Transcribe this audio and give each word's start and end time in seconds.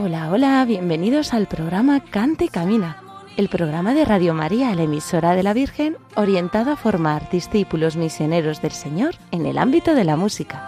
Hola, 0.00 0.30
hola, 0.30 0.64
bienvenidos 0.64 1.34
al 1.34 1.48
programa 1.48 1.98
Cante 1.98 2.44
y 2.44 2.48
Camina, 2.48 3.02
el 3.36 3.48
programa 3.48 3.94
de 3.94 4.04
Radio 4.04 4.32
María, 4.32 4.72
la 4.76 4.84
emisora 4.84 5.34
de 5.34 5.42
la 5.42 5.52
Virgen, 5.54 5.96
orientado 6.14 6.70
a 6.70 6.76
formar 6.76 7.28
discípulos 7.30 7.96
misioneros 7.96 8.62
del 8.62 8.70
Señor 8.70 9.16
en 9.32 9.44
el 9.44 9.58
ámbito 9.58 9.96
de 9.96 10.04
la 10.04 10.14
música. 10.14 10.62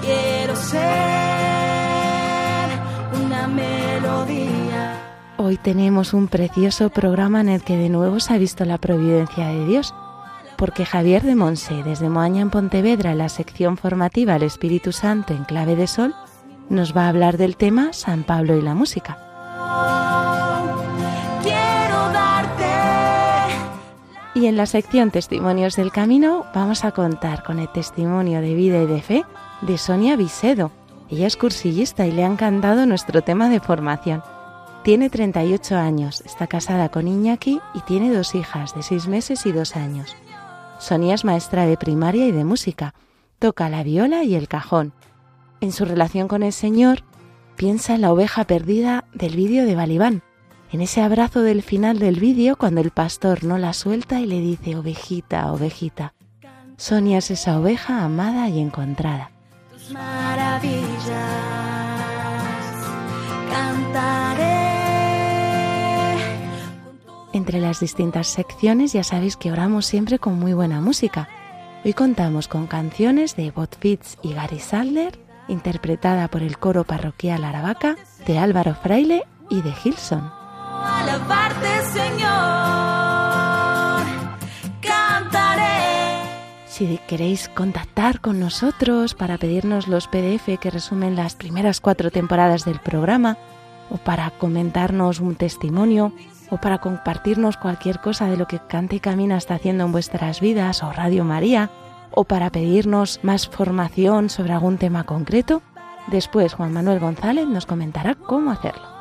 Quiero 0.00 0.56
ser 0.56 0.80
una 3.24 3.46
melodía. 3.46 4.98
Hoy 5.36 5.58
tenemos 5.58 6.12
un 6.12 6.26
precioso 6.26 6.90
programa 6.90 7.42
en 7.42 7.48
el 7.48 7.62
que 7.62 7.76
de 7.76 7.90
nuevo 7.90 8.18
se 8.18 8.34
ha 8.34 8.38
visto 8.38 8.64
la 8.64 8.78
providencia 8.78 9.46
de 9.46 9.66
Dios, 9.66 9.94
porque 10.56 10.84
Javier 10.84 11.22
de 11.22 11.36
Monse, 11.36 11.84
desde 11.84 12.08
Moaña 12.08 12.42
en 12.42 12.50
Pontevedra, 12.50 13.12
en 13.12 13.18
la 13.18 13.28
sección 13.28 13.76
formativa 13.76 14.34
El 14.34 14.42
Espíritu 14.42 14.90
Santo 14.90 15.32
en 15.32 15.44
clave 15.44 15.76
de 15.76 15.86
sol, 15.86 16.12
nos 16.72 16.96
va 16.96 17.04
a 17.04 17.08
hablar 17.10 17.36
del 17.36 17.56
tema 17.56 17.92
San 17.92 18.24
Pablo 18.24 18.56
y 18.56 18.62
la 18.62 18.74
música. 18.74 19.18
Y 24.34 24.46
en 24.46 24.56
la 24.56 24.64
sección 24.64 25.10
Testimonios 25.10 25.76
del 25.76 25.92
Camino 25.92 26.46
vamos 26.54 26.84
a 26.84 26.92
contar 26.92 27.44
con 27.44 27.58
el 27.58 27.70
testimonio 27.70 28.40
de 28.40 28.54
vida 28.54 28.82
y 28.82 28.86
de 28.86 29.02
fe 29.02 29.24
de 29.60 29.76
Sonia 29.76 30.16
Visedo. 30.16 30.72
Ella 31.10 31.26
es 31.26 31.36
cursillista 31.36 32.06
y 32.06 32.12
le 32.12 32.24
ha 32.24 32.26
encantado 32.26 32.86
nuestro 32.86 33.20
tema 33.20 33.50
de 33.50 33.60
formación. 33.60 34.22
Tiene 34.82 35.10
38 35.10 35.76
años, 35.76 36.22
está 36.22 36.46
casada 36.46 36.88
con 36.88 37.06
Iñaki 37.06 37.60
y 37.74 37.80
tiene 37.80 38.12
dos 38.12 38.34
hijas 38.34 38.74
de 38.74 38.82
6 38.82 39.06
meses 39.08 39.44
y 39.44 39.52
2 39.52 39.76
años. 39.76 40.16
Sonia 40.78 41.14
es 41.14 41.24
maestra 41.24 41.66
de 41.66 41.76
primaria 41.76 42.26
y 42.26 42.32
de 42.32 42.44
música. 42.44 42.94
Toca 43.38 43.68
la 43.68 43.82
viola 43.82 44.24
y 44.24 44.34
el 44.34 44.48
cajón 44.48 44.94
en 45.62 45.72
su 45.72 45.84
relación 45.84 46.28
con 46.28 46.42
el 46.42 46.52
Señor, 46.52 47.04
piensa 47.56 47.94
en 47.94 48.00
la 48.00 48.12
oveja 48.12 48.44
perdida 48.44 49.04
del 49.14 49.36
vídeo 49.36 49.64
de 49.64 49.76
Balibán, 49.76 50.22
en 50.72 50.80
ese 50.80 51.02
abrazo 51.02 51.42
del 51.42 51.62
final 51.62 51.98
del 52.00 52.18
vídeo 52.18 52.56
cuando 52.56 52.80
el 52.80 52.90
pastor 52.90 53.44
no 53.44 53.58
la 53.58 53.72
suelta 53.72 54.20
y 54.20 54.26
le 54.26 54.40
dice, 54.40 54.74
ovejita, 54.76 55.52
ovejita. 55.52 56.14
Sonia 56.76 57.18
es 57.18 57.30
esa 57.30 57.60
oveja 57.60 58.02
amada 58.02 58.48
y 58.48 58.58
encontrada. 58.58 59.30
Tus 59.72 59.92
maravillas 59.92 60.72
cantaré. 63.50 64.62
Entre 67.32 67.60
las 67.60 67.78
distintas 67.78 68.26
secciones 68.26 68.94
ya 68.94 69.04
sabéis 69.04 69.36
que 69.36 69.52
oramos 69.52 69.86
siempre 69.86 70.18
con 70.18 70.38
muy 70.40 70.54
buena 70.54 70.80
música. 70.80 71.28
Hoy 71.84 71.92
contamos 71.92 72.48
con 72.48 72.66
canciones 72.66 73.36
de 73.36 73.50
Bot 73.52 73.78
Fitz 73.78 74.16
y 74.22 74.32
Gary 74.32 74.58
Sadler, 74.58 75.21
interpretada 75.48 76.28
por 76.28 76.42
el 76.42 76.58
coro 76.58 76.84
parroquial 76.84 77.44
Aravaca 77.44 77.96
de 78.26 78.38
Álvaro 78.38 78.74
Fraile 78.74 79.24
y 79.50 79.62
de 79.62 79.72
Gilson. 79.72 80.30
Señor, 81.92 82.30
cantaré. 84.80 86.22
Si 86.66 86.98
queréis 87.06 87.48
contactar 87.50 88.20
con 88.20 88.40
nosotros 88.40 89.14
para 89.14 89.36
pedirnos 89.36 89.88
los 89.88 90.08
PDF 90.08 90.58
que 90.58 90.70
resumen 90.70 91.16
las 91.16 91.34
primeras 91.34 91.80
cuatro 91.80 92.10
temporadas 92.10 92.64
del 92.64 92.80
programa, 92.80 93.36
o 93.90 93.98
para 93.98 94.30
comentarnos 94.30 95.20
un 95.20 95.36
testimonio, 95.36 96.12
o 96.50 96.56
para 96.58 96.78
compartirnos 96.78 97.56
cualquier 97.56 98.00
cosa 98.00 98.26
de 98.26 98.36
lo 98.36 98.46
que 98.46 98.58
Cante 98.58 98.96
y 98.96 99.00
Camina 99.00 99.36
está 99.36 99.54
haciendo 99.56 99.84
en 99.84 99.92
vuestras 99.92 100.40
vidas, 100.40 100.82
o 100.82 100.92
Radio 100.92 101.24
María, 101.24 101.70
o 102.14 102.24
para 102.24 102.50
pedirnos 102.50 103.20
más 103.22 103.48
formación 103.48 104.30
sobre 104.30 104.52
algún 104.52 104.78
tema 104.78 105.04
concreto, 105.04 105.62
después 106.08 106.54
Juan 106.54 106.72
Manuel 106.72 107.00
González 107.00 107.46
nos 107.46 107.66
comentará 107.66 108.14
cómo 108.14 108.50
hacerlo. 108.50 108.92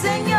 Señor, 0.00 0.38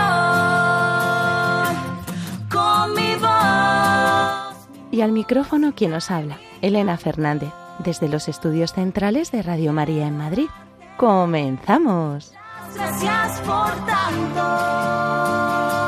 con 2.51 2.93
mi 2.95 3.15
voz. 3.15 4.67
Y 4.91 5.01
al 5.01 5.11
micrófono 5.11 5.73
quien 5.75 5.91
nos 5.91 6.11
habla, 6.11 6.37
Elena 6.61 6.97
Fernández, 6.97 7.53
desde 7.79 8.09
los 8.09 8.27
estudios 8.27 8.73
centrales 8.73 9.31
de 9.31 9.41
Radio 9.41 9.73
María 9.73 10.07
en 10.07 10.17
Madrid. 10.17 10.47
¡Comenzamos! 10.97 12.33
Gracias 12.75 13.39
por 13.41 13.71
tanto. 13.85 15.82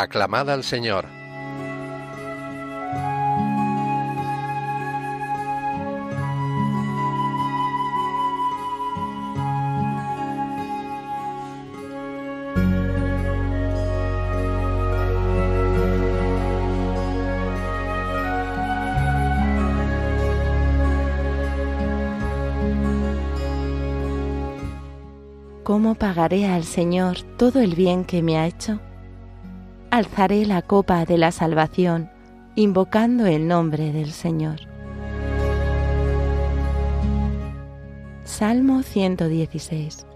Aclamad 0.00 0.48
al 0.48 0.64
Señor. 0.64 1.04
¿Cómo 25.62 25.94
pagaré 25.94 26.46
al 26.46 26.64
Señor 26.64 27.20
todo 27.36 27.60
el 27.60 27.74
bien 27.74 28.06
que 28.06 28.22
me 28.22 28.38
ha 28.38 28.46
hecho? 28.46 28.80
Alzaré 30.00 30.46
la 30.46 30.62
copa 30.62 31.04
de 31.04 31.18
la 31.18 31.30
salvación, 31.30 32.10
invocando 32.54 33.26
el 33.26 33.46
nombre 33.46 33.92
del 33.92 34.12
Señor. 34.12 34.60
Salmo 38.24 38.82
116 38.82 40.09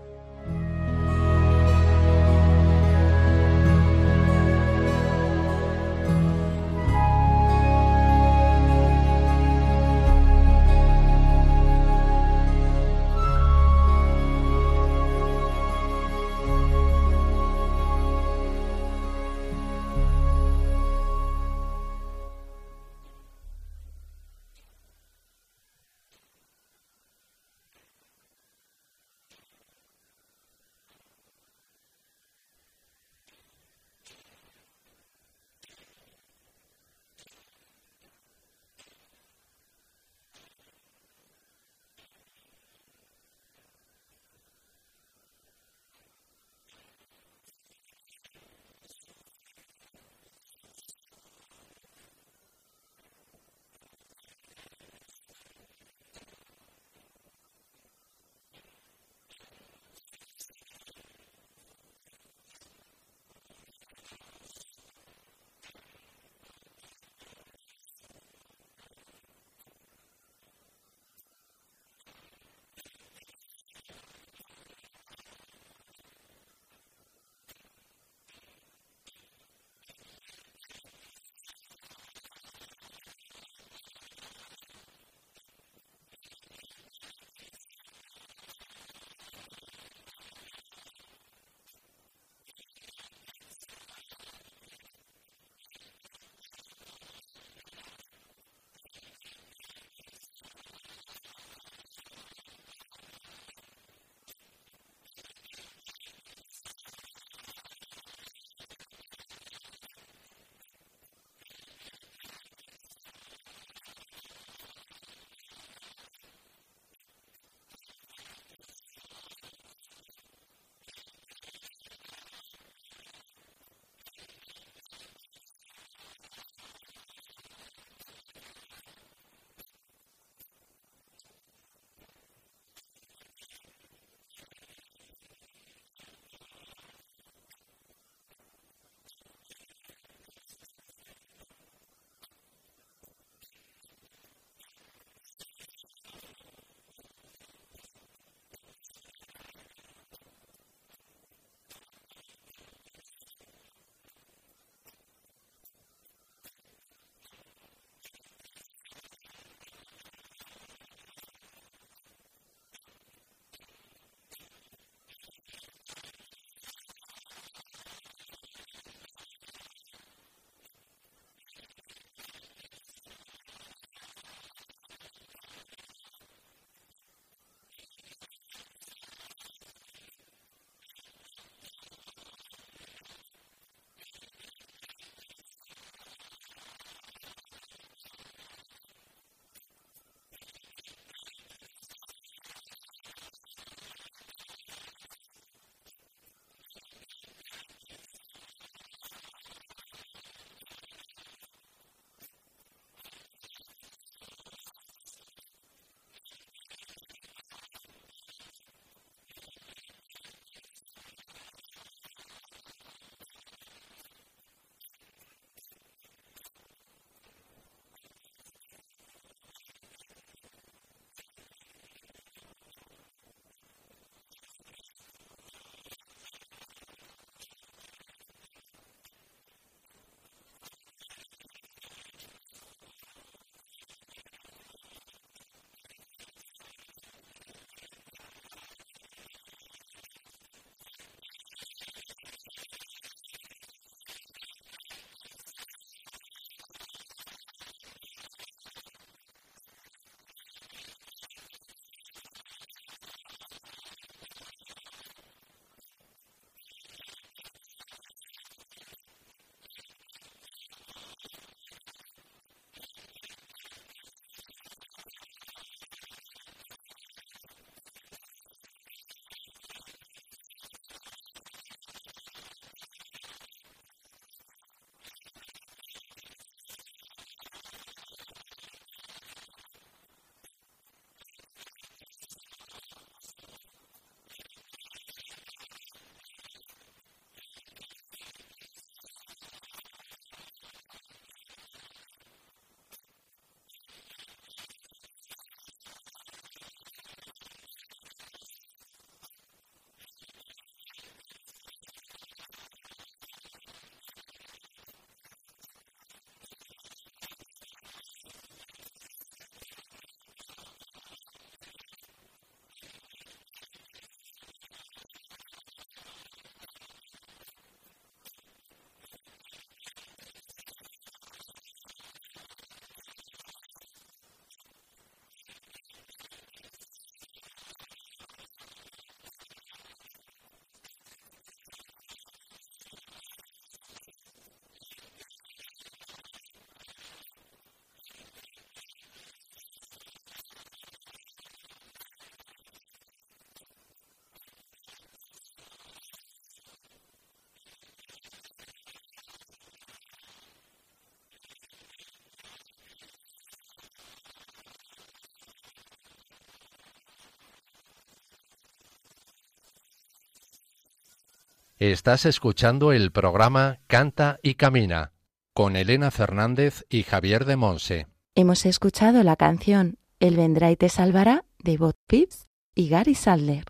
Estás 361.93 362.25
escuchando 362.25 362.93
el 362.93 363.13
programa 363.13 363.79
Canta 363.89 364.41
y 364.43 364.55
Camina 364.55 365.13
con 365.53 365.77
Elena 365.77 366.11
Fernández 366.11 366.87
y 366.89 367.03
Javier 367.03 367.45
de 367.45 367.57
Monse. 367.57 368.07
Hemos 368.35 368.65
escuchado 368.65 369.23
la 369.23 369.37
canción 369.37 369.99
El 370.19 370.39
vendrá 370.39 370.71
y 370.71 370.77
te 370.77 370.89
salvará 370.89 371.45
de 371.59 371.77
Bob 371.77 371.95
Pips 372.07 372.47
y 372.75 372.89
Gary 372.89 373.15
Sadler. 373.15 373.67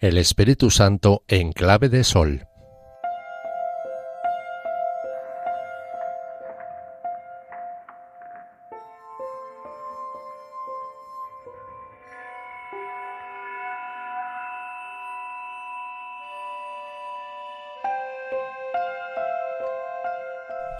El 0.00 0.18
Espíritu 0.18 0.70
Santo 0.70 1.22
en 1.28 1.52
clave 1.52 1.88
de 1.88 2.02
sol. 2.02 2.48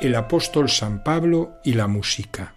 El 0.07 0.17
apóstol 0.17 0.69
San 0.69 1.03
Pablo 1.03 1.55
y 1.65 1.73
la 1.73 1.87
música. 1.87 2.57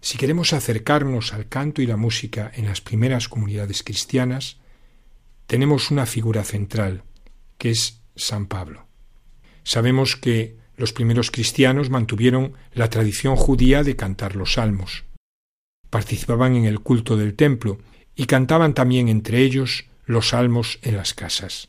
Si 0.00 0.18
queremos 0.18 0.52
acercarnos 0.52 1.32
al 1.32 1.48
canto 1.48 1.82
y 1.82 1.86
la 1.86 1.96
música 1.96 2.50
en 2.52 2.66
las 2.66 2.80
primeras 2.80 3.28
comunidades 3.28 3.84
cristianas, 3.84 4.56
tenemos 5.46 5.92
una 5.92 6.04
figura 6.04 6.42
central, 6.42 7.04
que 7.58 7.70
es 7.70 8.02
San 8.16 8.46
Pablo. 8.46 8.86
Sabemos 9.62 10.16
que 10.16 10.56
los 10.76 10.92
primeros 10.92 11.30
cristianos 11.30 11.90
mantuvieron 11.90 12.54
la 12.72 12.90
tradición 12.90 13.36
judía 13.36 13.84
de 13.84 13.94
cantar 13.94 14.34
los 14.34 14.54
salmos. 14.54 15.04
Participaban 15.90 16.56
en 16.56 16.64
el 16.64 16.80
culto 16.80 17.16
del 17.16 17.34
templo 17.34 17.78
y 18.16 18.26
cantaban 18.26 18.74
también 18.74 19.08
entre 19.08 19.42
ellos 19.42 19.84
los 20.06 20.30
salmos 20.30 20.80
en 20.82 20.96
las 20.96 21.14
casas. 21.14 21.68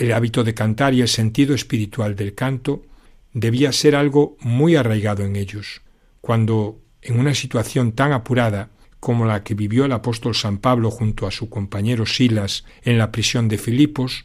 El 0.00 0.14
hábito 0.14 0.44
de 0.44 0.54
cantar 0.54 0.94
y 0.94 1.02
el 1.02 1.08
sentido 1.08 1.54
espiritual 1.54 2.16
del 2.16 2.34
canto 2.34 2.86
debía 3.34 3.70
ser 3.70 3.94
algo 3.94 4.38
muy 4.40 4.74
arraigado 4.74 5.26
en 5.26 5.36
ellos, 5.36 5.82
cuando, 6.22 6.80
en 7.02 7.20
una 7.20 7.34
situación 7.34 7.92
tan 7.92 8.12
apurada 8.12 8.70
como 8.98 9.26
la 9.26 9.44
que 9.44 9.52
vivió 9.52 9.84
el 9.84 9.92
apóstol 9.92 10.34
San 10.34 10.56
Pablo 10.56 10.90
junto 10.90 11.26
a 11.26 11.30
su 11.30 11.50
compañero 11.50 12.06
Silas 12.06 12.64
en 12.82 12.96
la 12.96 13.12
prisión 13.12 13.46
de 13.48 13.58
Filipos, 13.58 14.24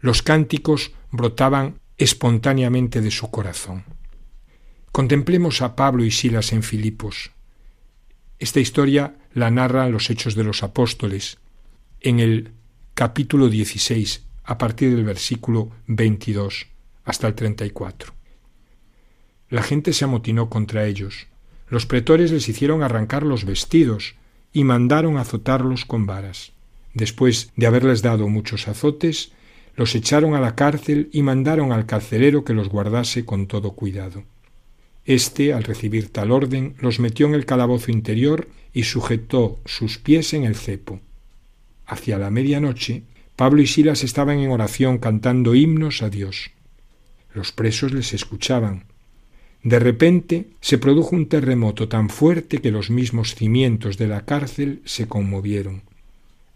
los 0.00 0.20
cánticos 0.20 0.92
brotaban 1.10 1.80
espontáneamente 1.96 3.00
de 3.00 3.10
su 3.10 3.30
corazón. 3.30 3.84
Contemplemos 4.92 5.62
a 5.62 5.74
Pablo 5.74 6.04
y 6.04 6.10
Silas 6.10 6.52
en 6.52 6.62
Filipos. 6.62 7.30
Esta 8.38 8.60
historia 8.60 9.16
la 9.32 9.50
narran 9.50 9.90
los 9.90 10.10
Hechos 10.10 10.34
de 10.34 10.44
los 10.44 10.62
Apóstoles, 10.62 11.38
en 12.02 12.20
el 12.20 12.52
capítulo 12.92 13.48
16, 13.48 14.23
a 14.44 14.58
partir 14.58 14.94
del 14.94 15.04
versículo 15.04 15.70
22 15.86 16.66
hasta 17.04 17.26
el 17.26 17.34
34. 17.34 18.12
La 19.50 19.62
gente 19.62 19.92
se 19.92 20.04
amotinó 20.04 20.48
contra 20.48 20.86
ellos. 20.86 21.26
Los 21.68 21.86
pretores 21.86 22.30
les 22.30 22.48
hicieron 22.48 22.82
arrancar 22.82 23.24
los 23.24 23.44
vestidos 23.44 24.14
y 24.52 24.64
mandaron 24.64 25.16
azotarlos 25.16 25.84
con 25.84 26.06
varas. 26.06 26.52
Después 26.92 27.52
de 27.56 27.66
haberles 27.66 28.02
dado 28.02 28.28
muchos 28.28 28.68
azotes, 28.68 29.32
los 29.76 29.94
echaron 29.94 30.34
a 30.34 30.40
la 30.40 30.54
cárcel 30.54 31.08
y 31.12 31.22
mandaron 31.22 31.72
al 31.72 31.86
carcelero 31.86 32.44
que 32.44 32.52
los 32.52 32.68
guardase 32.68 33.24
con 33.24 33.46
todo 33.46 33.72
cuidado. 33.72 34.22
Este, 35.04 35.52
al 35.52 35.64
recibir 35.64 36.10
tal 36.10 36.30
orden, 36.30 36.76
los 36.78 37.00
metió 37.00 37.26
en 37.26 37.34
el 37.34 37.44
calabozo 37.44 37.90
interior 37.90 38.48
y 38.72 38.84
sujetó 38.84 39.60
sus 39.66 39.98
pies 39.98 40.32
en 40.32 40.44
el 40.44 40.54
cepo. 40.54 41.00
Hacia 41.86 42.18
la 42.18 42.30
medianoche 42.30 43.02
Pablo 43.36 43.62
y 43.62 43.66
Silas 43.66 44.04
estaban 44.04 44.38
en 44.38 44.50
oración 44.50 44.98
cantando 44.98 45.54
himnos 45.54 46.02
a 46.02 46.10
Dios. 46.10 46.52
Los 47.32 47.50
presos 47.50 47.92
les 47.92 48.14
escuchaban. 48.14 48.84
De 49.64 49.78
repente 49.78 50.50
se 50.60 50.78
produjo 50.78 51.16
un 51.16 51.26
terremoto 51.26 51.88
tan 51.88 52.10
fuerte 52.10 52.58
que 52.58 52.70
los 52.70 52.90
mismos 52.90 53.34
cimientos 53.34 53.98
de 53.98 54.06
la 54.06 54.24
cárcel 54.24 54.82
se 54.84 55.08
conmovieron. 55.08 55.82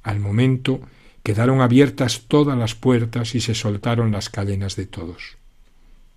Al 0.03 0.21
momento 0.21 0.81
quedaron 1.25 1.63
abiertas 1.63 2.27
todas 2.29 2.57
las 2.57 2.75
puertas 2.75 3.35
y 3.35 3.41
se 3.41 3.55
soltaron 3.55 4.13
las 4.13 4.29
cadenas 4.29 4.77
de 4.77 4.87
todos. 4.87 5.37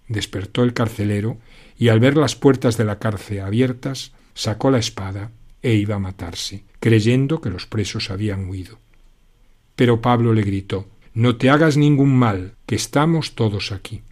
Despertó 0.07 0.63
el 0.63 0.73
carcelero 0.73 1.37
y 1.79 1.87
al 1.87 1.99
ver 1.99 2.17
las 2.17 2.35
puertas 2.35 2.77
de 2.77 2.85
la 2.85 2.99
cárcel 2.99 3.39
abiertas, 3.39 4.11
sacó 4.35 4.69
la 4.69 4.77
espada 4.77 5.31
e 5.63 5.73
iba 5.73 5.95
a 5.95 5.99
matarse, 5.99 6.63
creyendo 6.79 7.41
que 7.41 7.49
los 7.49 7.65
presos 7.65 8.11
habían 8.11 8.47
huido. 8.47 8.77
Pero 9.81 9.99
Pablo 9.99 10.31
le 10.35 10.43
gritó 10.43 10.87
No 11.15 11.37
te 11.37 11.49
hagas 11.49 11.75
ningún 11.75 12.15
mal, 12.15 12.53
que 12.67 12.75
estamos 12.75 13.33
todos 13.33 13.71
aquí. 13.71 14.03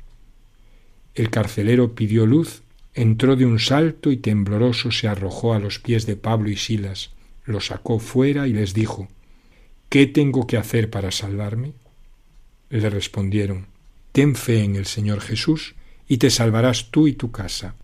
El 1.13 1.29
carcelero 1.29 1.93
pidió 1.93 2.25
luz, 2.25 2.63
entró 2.95 3.35
de 3.35 3.45
un 3.45 3.59
salto 3.59 4.11
y 4.11 4.17
tembloroso 4.17 4.89
se 4.89 5.07
arrojó 5.07 5.53
a 5.53 5.59
los 5.59 5.77
pies 5.77 6.07
de 6.07 6.15
Pablo 6.15 6.49
y 6.49 6.57
Silas, 6.57 7.11
los 7.45 7.67
sacó 7.67 7.99
fuera 7.99 8.47
y 8.47 8.53
les 8.53 8.73
dijo 8.73 9.09
¿Qué 9.89 10.07
tengo 10.07 10.47
que 10.47 10.57
hacer 10.57 10.89
para 10.89 11.11
salvarme? 11.11 11.73
Le 12.71 12.89
respondieron 12.89 13.67
Ten 14.11 14.33
fe 14.33 14.63
en 14.63 14.75
el 14.75 14.87
Señor 14.87 15.21
Jesús, 15.21 15.75
y 16.07 16.17
te 16.17 16.31
salvarás 16.31 16.89
tú 16.89 17.07
y 17.07 17.13
tu 17.13 17.29
casa. 17.29 17.75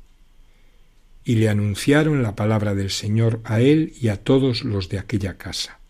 Y 1.23 1.35
le 1.35 1.49
anunciaron 1.49 2.23
la 2.23 2.35
palabra 2.35 2.73
del 2.73 2.89
Señor 2.89 3.41
a 3.43 3.61
él 3.61 3.93
y 4.01 4.07
a 4.07 4.23
todos 4.23 4.63
los 4.63 4.89
de 4.89 4.97
aquella 4.97 5.37
casa. 5.37 5.81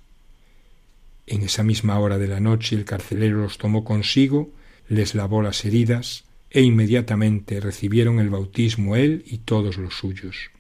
En 1.28 1.42
esa 1.42 1.64
misma 1.64 2.00
hora 2.00 2.18
de 2.18 2.28
la 2.28 2.40
noche 2.40 2.76
el 2.76 2.86
carcelero 2.86 3.42
los 3.42 3.58
tomó 3.58 3.84
consigo, 3.84 4.52
les 4.88 5.16
lavó 5.16 5.42
las 5.42 5.66
heridas, 5.66 6.26
e 6.52 6.62
inmediatamente 6.62 7.60
recibieron 7.60 8.20
el 8.20 8.30
bautismo 8.30 8.96
él 8.96 9.24
y 9.26 9.40
todos 9.40 9.78
los 9.78 9.96
suyos. 9.96 10.52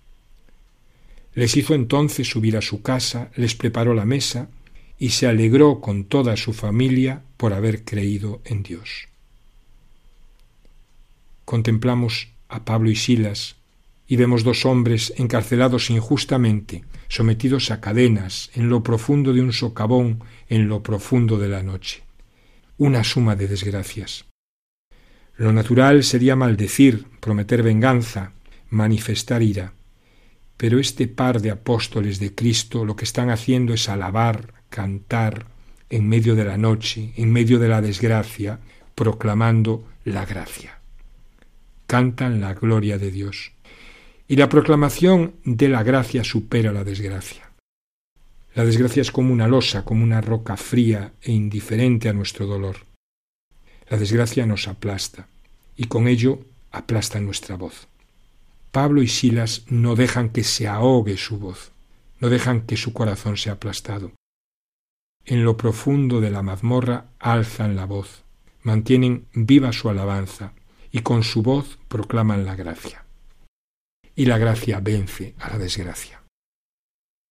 Les 1.33 1.55
hizo 1.55 1.73
entonces 1.73 2.27
subir 2.29 2.57
a 2.57 2.61
su 2.61 2.81
casa, 2.81 3.31
les 3.35 3.55
preparó 3.55 3.93
la 3.93 4.05
mesa, 4.05 4.49
y 4.97 5.09
se 5.09 5.27
alegró 5.27 5.81
con 5.81 6.05
toda 6.05 6.37
su 6.37 6.53
familia 6.53 7.21
por 7.37 7.53
haber 7.53 7.83
creído 7.83 8.41
en 8.45 8.63
Dios. 8.63 9.07
Contemplamos 11.43 12.29
a 12.47 12.65
Pablo 12.65 12.89
y 12.89 12.95
Silas, 12.95 13.55
y 14.07 14.17
vemos 14.17 14.43
dos 14.43 14.65
hombres 14.65 15.13
encarcelados 15.17 15.89
injustamente, 15.89 16.85
sometidos 17.07 17.71
a 17.71 17.81
cadenas 17.81 18.51
en 18.53 18.69
lo 18.69 18.83
profundo 18.83 19.33
de 19.33 19.41
un 19.41 19.53
socavón, 19.53 20.23
en 20.47 20.67
lo 20.67 20.83
profundo 20.83 21.37
de 21.37 21.49
la 21.49 21.63
noche. 21.63 22.03
Una 22.77 23.03
suma 23.03 23.35
de 23.35 23.47
desgracias. 23.47 24.25
Lo 25.37 25.51
natural 25.51 26.03
sería 26.03 26.35
maldecir, 26.35 27.05
prometer 27.19 27.63
venganza, 27.63 28.33
manifestar 28.69 29.41
ira. 29.41 29.73
Pero 30.57 30.79
este 30.79 31.07
par 31.07 31.41
de 31.41 31.51
apóstoles 31.51 32.19
de 32.19 32.33
Cristo 32.33 32.85
lo 32.85 32.95
que 32.95 33.05
están 33.05 33.29
haciendo 33.29 33.73
es 33.73 33.89
alabar, 33.89 34.53
cantar, 34.69 35.47
en 35.89 36.07
medio 36.07 36.35
de 36.35 36.45
la 36.45 36.57
noche, 36.57 37.13
en 37.15 37.31
medio 37.31 37.59
de 37.59 37.67
la 37.67 37.81
desgracia, 37.81 38.59
proclamando 38.95 39.87
la 40.03 40.25
gracia. 40.25 40.79
Cantan 41.85 42.41
la 42.41 42.53
gloria 42.53 42.97
de 42.97 43.11
Dios 43.11 43.54
y 44.27 44.35
la 44.37 44.49
proclamación 44.49 45.35
de 45.43 45.69
la 45.69 45.83
gracia 45.83 46.23
supera 46.23 46.71
la 46.71 46.83
desgracia. 46.83 47.51
La 48.55 48.65
desgracia 48.65 49.01
es 49.01 49.11
como 49.11 49.31
una 49.31 49.47
losa, 49.47 49.85
como 49.85 50.03
una 50.03 50.21
roca 50.21 50.57
fría 50.57 51.13
e 51.21 51.31
indiferente 51.31 52.09
a 52.09 52.13
nuestro 52.13 52.47
dolor. 52.47 52.77
La 53.89 53.97
desgracia 53.97 54.45
nos 54.45 54.67
aplasta 54.67 55.27
y 55.75 55.85
con 55.85 56.07
ello 56.07 56.39
aplasta 56.71 57.19
nuestra 57.19 57.55
voz. 57.55 57.87
Pablo 58.71 59.03
y 59.03 59.07
Silas 59.07 59.65
no 59.67 59.95
dejan 59.95 60.29
que 60.29 60.43
se 60.43 60.67
ahogue 60.67 61.17
su 61.17 61.37
voz, 61.37 61.71
no 62.19 62.29
dejan 62.29 62.61
que 62.61 62.77
su 62.77 62.93
corazón 62.93 63.37
sea 63.37 63.53
aplastado. 63.53 64.11
En 65.25 65.43
lo 65.43 65.55
profundo 65.55 66.19
de 66.19 66.31
la 66.31 66.41
mazmorra 66.41 67.05
alzan 67.19 67.75
la 67.75 67.85
voz, 67.85 68.23
mantienen 68.63 69.27
viva 69.33 69.71
su 69.71 69.89
alabanza 69.89 70.53
y 70.91 71.01
con 71.01 71.23
su 71.23 71.43
voz 71.43 71.77
proclaman 71.87 72.45
la 72.45 72.55
gracia 72.55 73.04
y 74.15 74.25
la 74.25 74.37
gracia 74.37 74.79
vence 74.79 75.35
a 75.39 75.51
la 75.51 75.57
desgracia. 75.57 76.23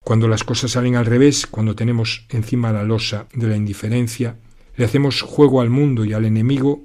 Cuando 0.04 0.28
las 0.28 0.44
cosas 0.44 0.72
salen 0.72 0.96
al 0.96 1.06
revés, 1.06 1.46
cuando 1.46 1.74
tenemos 1.74 2.26
encima 2.28 2.72
la 2.72 2.82
losa 2.82 3.26
de 3.32 3.48
la 3.48 3.56
indiferencia, 3.56 4.36
le 4.76 4.84
hacemos 4.84 5.22
juego 5.22 5.60
al 5.60 5.70
mundo 5.70 6.04
y 6.04 6.12
al 6.12 6.24
enemigo 6.24 6.82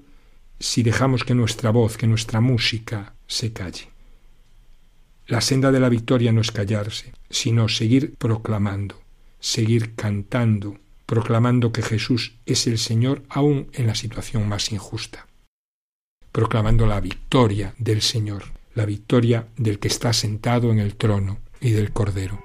si 0.60 0.84
dejamos 0.84 1.24
que 1.24 1.36
nuestra 1.36 1.72
voz, 1.72 1.98
que 1.98 2.08
nuestra 2.08 2.40
música 2.40 3.14
se 3.28 3.52
calle. 3.52 3.90
La 5.28 5.42
senda 5.42 5.72
de 5.72 5.80
la 5.80 5.90
victoria 5.90 6.32
no 6.32 6.42
es 6.42 6.52
callarse, 6.52 7.14
sino 7.30 7.68
seguir 7.70 8.16
proclamando, 8.16 9.02
seguir 9.40 9.96
cantando, 9.96 10.78
proclamando 11.06 11.72
que 11.72 11.82
Jesús 11.82 12.36
es 12.46 12.68
el 12.68 12.78
Señor 12.78 13.24
aún 13.30 13.70
en 13.74 13.88
la 13.88 13.96
situación 13.96 14.48
más 14.48 14.72
injusta 14.72 15.30
proclamando 16.32 16.86
la 16.86 17.00
victoria 17.00 17.74
del 17.78 18.02
Señor, 18.02 18.44
la 18.80 18.86
victoria 18.86 19.46
del 19.58 19.78
que 19.78 19.90
está 19.90 20.14
sentado 20.14 20.72
en 20.72 20.80
el 20.80 20.96
trono 20.96 21.42
y 21.60 21.72
del 21.72 21.92
Cordero. 21.92 22.42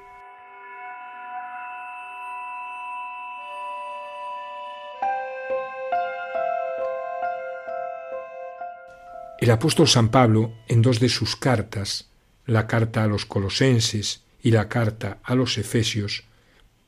El 9.38 9.48
apóstol 9.52 9.86
San 9.86 10.08
Pablo, 10.08 10.54
en 10.66 10.82
dos 10.82 10.98
de 10.98 11.08
sus 11.08 11.36
cartas, 11.36 12.08
la 12.46 12.66
carta 12.66 13.04
a 13.04 13.06
los 13.06 13.26
colosenses 13.26 14.24
y 14.42 14.50
la 14.50 14.68
carta 14.68 15.18
a 15.22 15.36
los 15.36 15.56
efesios, 15.56 16.24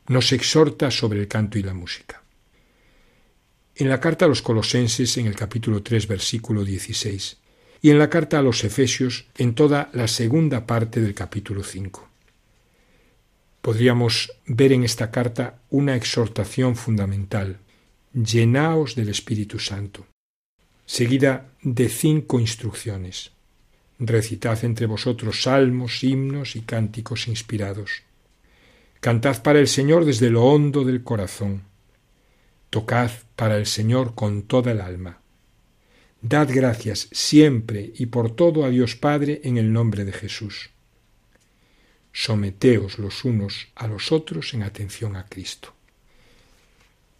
nos 0.08 0.32
exhorta 0.32 0.90
sobre 0.90 1.20
el 1.20 1.28
canto 1.28 1.56
y 1.56 1.62
la 1.62 1.72
música. 1.72 2.20
En 3.76 3.88
la 3.90 4.00
carta 4.00 4.24
a 4.24 4.28
los 4.28 4.42
colosenses, 4.42 5.16
en 5.18 5.26
el 5.26 5.36
capítulo 5.36 5.84
3, 5.84 6.08
versículo 6.08 6.64
16, 6.64 7.45
y 7.82 7.90
en 7.90 7.98
la 7.98 8.10
carta 8.10 8.38
a 8.38 8.42
los 8.42 8.64
efesios, 8.64 9.26
en 9.36 9.54
toda 9.54 9.90
la 9.92 10.08
segunda 10.08 10.66
parte 10.66 11.00
del 11.00 11.14
capítulo 11.14 11.62
5. 11.62 12.08
Podríamos 13.60 14.32
ver 14.46 14.72
en 14.72 14.84
esta 14.84 15.10
carta 15.10 15.58
una 15.70 15.96
exhortación 15.96 16.76
fundamental, 16.76 17.58
llenaos 18.12 18.94
del 18.94 19.08
Espíritu 19.08 19.58
Santo, 19.58 20.06
seguida 20.86 21.48
de 21.62 21.88
cinco 21.88 22.38
instrucciones. 22.38 23.32
Recitad 23.98 24.64
entre 24.64 24.86
vosotros 24.86 25.42
salmos, 25.42 26.04
himnos 26.04 26.54
y 26.54 26.60
cánticos 26.60 27.28
inspirados. 27.28 28.02
Cantad 29.00 29.42
para 29.42 29.58
el 29.58 29.68
Señor 29.68 30.04
desde 30.04 30.30
lo 30.30 30.44
hondo 30.44 30.84
del 30.84 31.02
corazón. 31.02 31.62
Tocad 32.70 33.10
para 33.36 33.56
el 33.56 33.66
Señor 33.66 34.14
con 34.14 34.42
toda 34.42 34.72
el 34.72 34.80
alma. 34.80 35.20
Dad 36.28 36.48
gracias 36.52 37.08
siempre 37.12 37.92
y 37.94 38.06
por 38.06 38.34
todo 38.34 38.64
a 38.64 38.70
Dios 38.70 38.96
Padre 38.96 39.42
en 39.44 39.58
el 39.58 39.72
nombre 39.72 40.04
de 40.04 40.10
Jesús. 40.10 40.70
Someteos 42.12 42.98
los 42.98 43.24
unos 43.24 43.68
a 43.76 43.86
los 43.86 44.10
otros 44.10 44.52
en 44.52 44.64
atención 44.64 45.14
a 45.14 45.26
Cristo. 45.26 45.72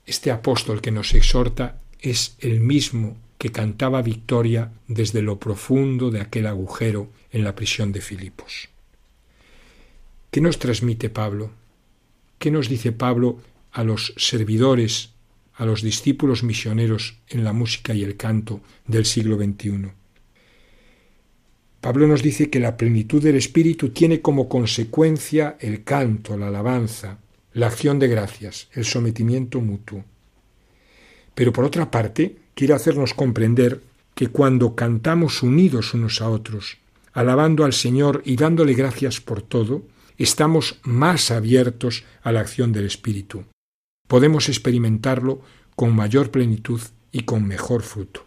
Este 0.06 0.32
apóstol 0.32 0.80
que 0.80 0.90
nos 0.90 1.14
exhorta 1.14 1.80
es 2.00 2.34
el 2.40 2.58
mismo 2.58 3.16
que 3.38 3.52
cantaba 3.52 4.02
victoria 4.02 4.72
desde 4.88 5.22
lo 5.22 5.38
profundo 5.38 6.10
de 6.10 6.20
aquel 6.20 6.48
agujero 6.48 7.08
en 7.30 7.44
la 7.44 7.54
prisión 7.54 7.92
de 7.92 8.00
Filipos. 8.00 8.70
¿Qué 10.32 10.40
nos 10.40 10.58
transmite 10.58 11.10
Pablo? 11.10 11.52
¿Qué 12.40 12.50
nos 12.50 12.68
dice 12.68 12.90
Pablo 12.90 13.40
a 13.70 13.84
los 13.84 14.14
servidores, 14.16 15.10
a 15.56 15.66
los 15.66 15.82
discípulos 15.82 16.42
misioneros 16.42 17.18
en 17.28 17.44
la 17.44 17.52
música 17.52 17.94
y 17.94 18.02
el 18.02 18.16
canto 18.16 18.60
del 18.86 19.04
siglo 19.04 19.36
XXI? 19.36 19.90
Pablo 21.80 22.06
nos 22.08 22.22
dice 22.22 22.50
que 22.50 22.58
la 22.58 22.76
plenitud 22.76 23.22
del 23.22 23.36
Espíritu 23.36 23.90
tiene 23.90 24.20
como 24.20 24.48
consecuencia 24.48 25.56
el 25.60 25.84
canto, 25.84 26.36
la 26.36 26.48
alabanza, 26.48 27.18
la 27.52 27.68
acción 27.68 27.98
de 27.98 28.08
gracias, 28.08 28.68
el 28.72 28.84
sometimiento 28.84 29.60
mutuo. 29.60 30.04
Pero 31.34 31.52
por 31.52 31.64
otra 31.64 31.90
parte, 31.90 32.36
quiere 32.54 32.74
hacernos 32.74 33.14
comprender 33.14 33.82
que 34.14 34.28
cuando 34.28 34.74
cantamos 34.74 35.42
unidos 35.42 35.94
unos 35.94 36.20
a 36.20 36.28
otros, 36.28 36.78
alabando 37.12 37.64
al 37.64 37.72
Señor 37.72 38.22
y 38.24 38.36
dándole 38.36 38.74
gracias 38.74 39.20
por 39.20 39.42
todo, 39.42 39.82
estamos 40.18 40.80
más 40.82 41.30
abiertos 41.30 42.04
a 42.22 42.32
la 42.32 42.40
acción 42.40 42.72
del 42.72 42.86
Espíritu. 42.86 43.44
Podemos 44.06 44.48
experimentarlo 44.48 45.42
con 45.74 45.94
mayor 45.94 46.30
plenitud 46.30 46.80
y 47.12 47.22
con 47.22 47.46
mejor 47.46 47.82
fruto. 47.82 48.26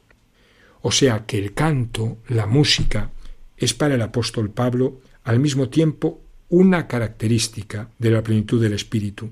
O 0.81 0.91
sea 0.91 1.25
que 1.25 1.37
el 1.37 1.53
canto, 1.53 2.17
la 2.27 2.45
música, 2.45 3.11
es 3.57 3.73
para 3.73 3.95
el 3.95 4.01
apóstol 4.01 4.49
Pablo 4.51 5.01
al 5.23 5.39
mismo 5.39 5.69
tiempo 5.69 6.21
una 6.49 6.87
característica 6.87 7.89
de 7.99 8.11
la 8.11 8.23
plenitud 8.23 8.61
del 8.61 8.73
Espíritu 8.73 9.31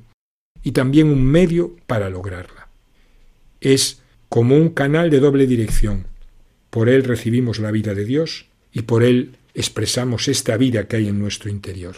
y 0.63 0.71
también 0.71 1.07
un 1.07 1.23
medio 1.23 1.75
para 1.87 2.09
lograrla. 2.09 2.69
Es 3.61 4.01
como 4.29 4.55
un 4.55 4.69
canal 4.69 5.09
de 5.09 5.19
doble 5.19 5.47
dirección. 5.47 6.07
Por 6.69 6.89
él 6.89 7.03
recibimos 7.03 7.59
la 7.59 7.71
vida 7.71 7.95
de 7.95 8.05
Dios 8.05 8.47
y 8.71 8.83
por 8.83 9.03
él 9.03 9.37
expresamos 9.53 10.27
esta 10.27 10.57
vida 10.57 10.87
que 10.87 10.97
hay 10.97 11.07
en 11.07 11.19
nuestro 11.19 11.49
interior. 11.49 11.95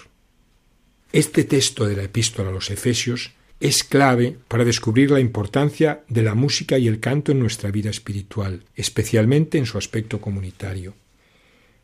Este 1.11 1.43
texto 1.43 1.85
de 1.87 1.95
la 1.95 2.03
epístola 2.03 2.49
a 2.49 2.53
los 2.53 2.69
Efesios 2.69 3.31
es 3.59 3.83
clave 3.83 4.37
para 4.47 4.63
descubrir 4.63 5.11
la 5.11 5.19
importancia 5.19 6.03
de 6.07 6.23
la 6.23 6.33
música 6.33 6.77
y 6.77 6.87
el 6.87 6.99
canto 6.99 7.33
en 7.33 7.39
nuestra 7.39 7.71
vida 7.71 7.89
espiritual, 7.89 8.63
especialmente 8.75 9.57
en 9.57 9.65
su 9.65 9.77
aspecto 9.77 10.21
comunitario. 10.21 10.93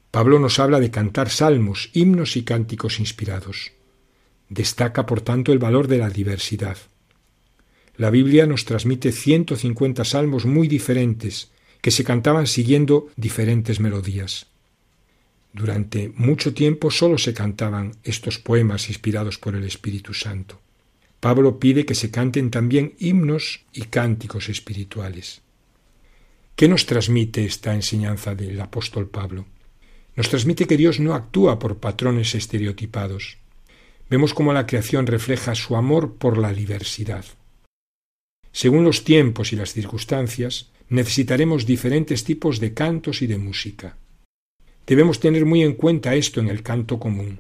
Pablo 0.10 0.40
nos 0.40 0.60
habla 0.60 0.80
de 0.80 0.92
cantar 0.92 1.30
salmos, 1.30 1.90
himnos 1.94 2.38
y 2.38 2.44
cánticos 2.44 3.02
inspirados. 3.02 3.74
Destaca, 4.48 5.06
por 5.06 5.20
tanto, 5.20 5.52
el 5.52 5.60
valor 5.60 5.90
de 5.90 5.98
la 5.98 6.10
diversidad. 6.10 6.78
La 7.98 8.10
Biblia 8.10 8.46
nos 8.46 8.64
transmite 8.64 9.12
150 9.12 10.06
salmos 10.06 10.46
muy 10.46 10.70
diferentes 10.70 11.52
que 11.82 11.92
se 11.92 12.06
cantaban 12.06 12.48
siguiendo 12.48 13.10
diferentes 13.18 13.82
melodías. 13.82 14.48
Durante 15.52 16.12
mucho 16.16 16.54
tiempo 16.54 16.90
solo 16.90 17.18
se 17.18 17.34
cantaban 17.34 17.96
estos 18.04 18.40
poemas 18.40 18.88
inspirados 18.88 19.38
por 19.38 19.56
el 19.56 19.66
Espíritu 19.66 20.14
Santo. 20.14 20.62
Pablo 21.26 21.58
pide 21.58 21.88
que 21.88 21.96
se 21.96 22.12
canten 22.12 22.52
también 22.52 22.94
himnos 23.00 23.66
y 23.74 23.86
cánticos 23.86 24.48
espirituales. 24.48 25.42
¿Qué 26.56 26.68
nos 26.68 26.86
transmite 26.86 27.44
esta 27.46 27.74
enseñanza 27.74 28.36
del 28.36 28.62
apóstol 28.62 29.10
Pablo? 29.10 29.48
Nos 30.16 30.30
transmite 30.30 30.68
que 30.68 30.78
Dios 30.78 31.00
no 31.00 31.16
actúa 31.16 31.58
por 31.58 31.78
patrones 31.80 32.36
estereotipados. 32.36 33.40
Vemos 34.08 34.36
cómo 34.36 34.54
la 34.54 34.68
creación 34.68 35.08
refleja 35.08 35.56
su 35.56 35.76
amor 35.76 36.14
por 36.14 36.38
la 36.38 36.54
diversidad. 36.54 37.26
Según 38.52 38.84
los 38.84 39.04
tiempos 39.04 39.52
y 39.52 39.56
las 39.56 39.74
circunstancias, 39.74 40.70
necesitaremos 40.90 41.66
diferentes 41.66 42.24
tipos 42.24 42.60
de 42.60 42.76
cantos 42.76 43.24
y 43.24 43.26
de 43.26 43.40
música. 43.40 43.98
Debemos 44.86 45.20
tener 45.20 45.44
muy 45.48 45.64
en 45.64 45.74
cuenta 45.74 46.14
esto 46.14 46.40
en 46.40 46.50
el 46.50 46.62
canto 46.62 47.00
común. 47.00 47.40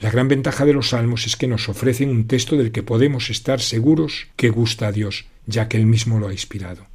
La 0.00 0.10
gran 0.10 0.28
ventaja 0.28 0.64
de 0.64 0.72
los 0.72 0.90
salmos 0.90 1.26
es 1.26 1.36
que 1.36 1.46
nos 1.46 1.68
ofrecen 1.68 2.08
un 2.08 2.26
texto 2.26 2.56
del 2.56 2.72
que 2.72 2.82
podemos 2.82 3.30
estar 3.30 3.60
seguros 3.60 4.28
que 4.36 4.50
gusta 4.50 4.88
a 4.88 4.92
Dios, 4.92 5.26
ya 5.46 5.68
que 5.68 5.76
Él 5.76 5.86
mismo 5.86 6.18
lo 6.18 6.28
ha 6.28 6.32
inspirado. 6.32 6.86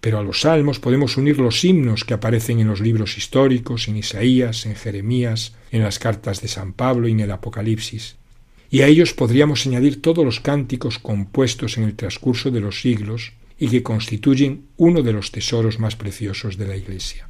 Pero 0.00 0.18
a 0.18 0.22
los 0.22 0.42
salmos 0.42 0.78
podemos 0.78 1.16
unir 1.16 1.38
los 1.38 1.64
himnos 1.64 2.04
que 2.04 2.14
aparecen 2.14 2.60
en 2.60 2.68
los 2.68 2.80
libros 2.80 3.18
históricos, 3.18 3.88
en 3.88 3.96
Isaías, 3.96 4.66
en 4.66 4.76
Jeremías, 4.76 5.54
en 5.70 5.82
las 5.82 5.98
cartas 5.98 6.40
de 6.40 6.48
San 6.48 6.72
Pablo 6.72 7.08
y 7.08 7.12
en 7.12 7.20
el 7.20 7.30
Apocalipsis 7.30 8.16
y 8.74 8.82
a 8.82 8.88
ellos 8.88 9.12
podríamos 9.12 9.68
añadir 9.68 10.02
todos 10.02 10.24
los 10.24 10.40
cánticos 10.40 10.98
compuestos 10.98 11.78
en 11.78 11.84
el 11.84 11.94
transcurso 11.94 12.50
de 12.50 12.58
los 12.58 12.80
siglos 12.80 13.32
y 13.56 13.68
que 13.68 13.84
constituyen 13.84 14.66
uno 14.76 15.02
de 15.02 15.12
los 15.12 15.30
tesoros 15.30 15.78
más 15.78 15.94
preciosos 15.94 16.56
de 16.56 16.66
la 16.66 16.74
Iglesia. 16.74 17.28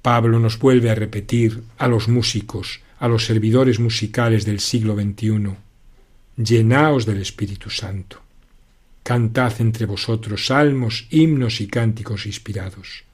Pablo 0.00 0.38
nos 0.38 0.58
vuelve 0.58 0.88
a 0.88 0.94
repetir 0.94 1.64
a 1.76 1.86
los 1.86 2.08
músicos, 2.08 2.80
a 3.04 3.08
los 3.08 3.26
servidores 3.26 3.80
musicales 3.80 4.46
del 4.46 4.60
siglo 4.60 4.94
XXI, 4.94 5.56
llenaos 6.38 7.04
del 7.04 7.20
Espíritu 7.20 7.68
Santo. 7.68 8.22
Cantad 9.02 9.60
entre 9.60 9.84
vosotros 9.84 10.46
salmos, 10.46 11.06
himnos 11.10 11.60
y 11.60 11.66
cánticos 11.66 12.24
inspirados. 12.24 13.04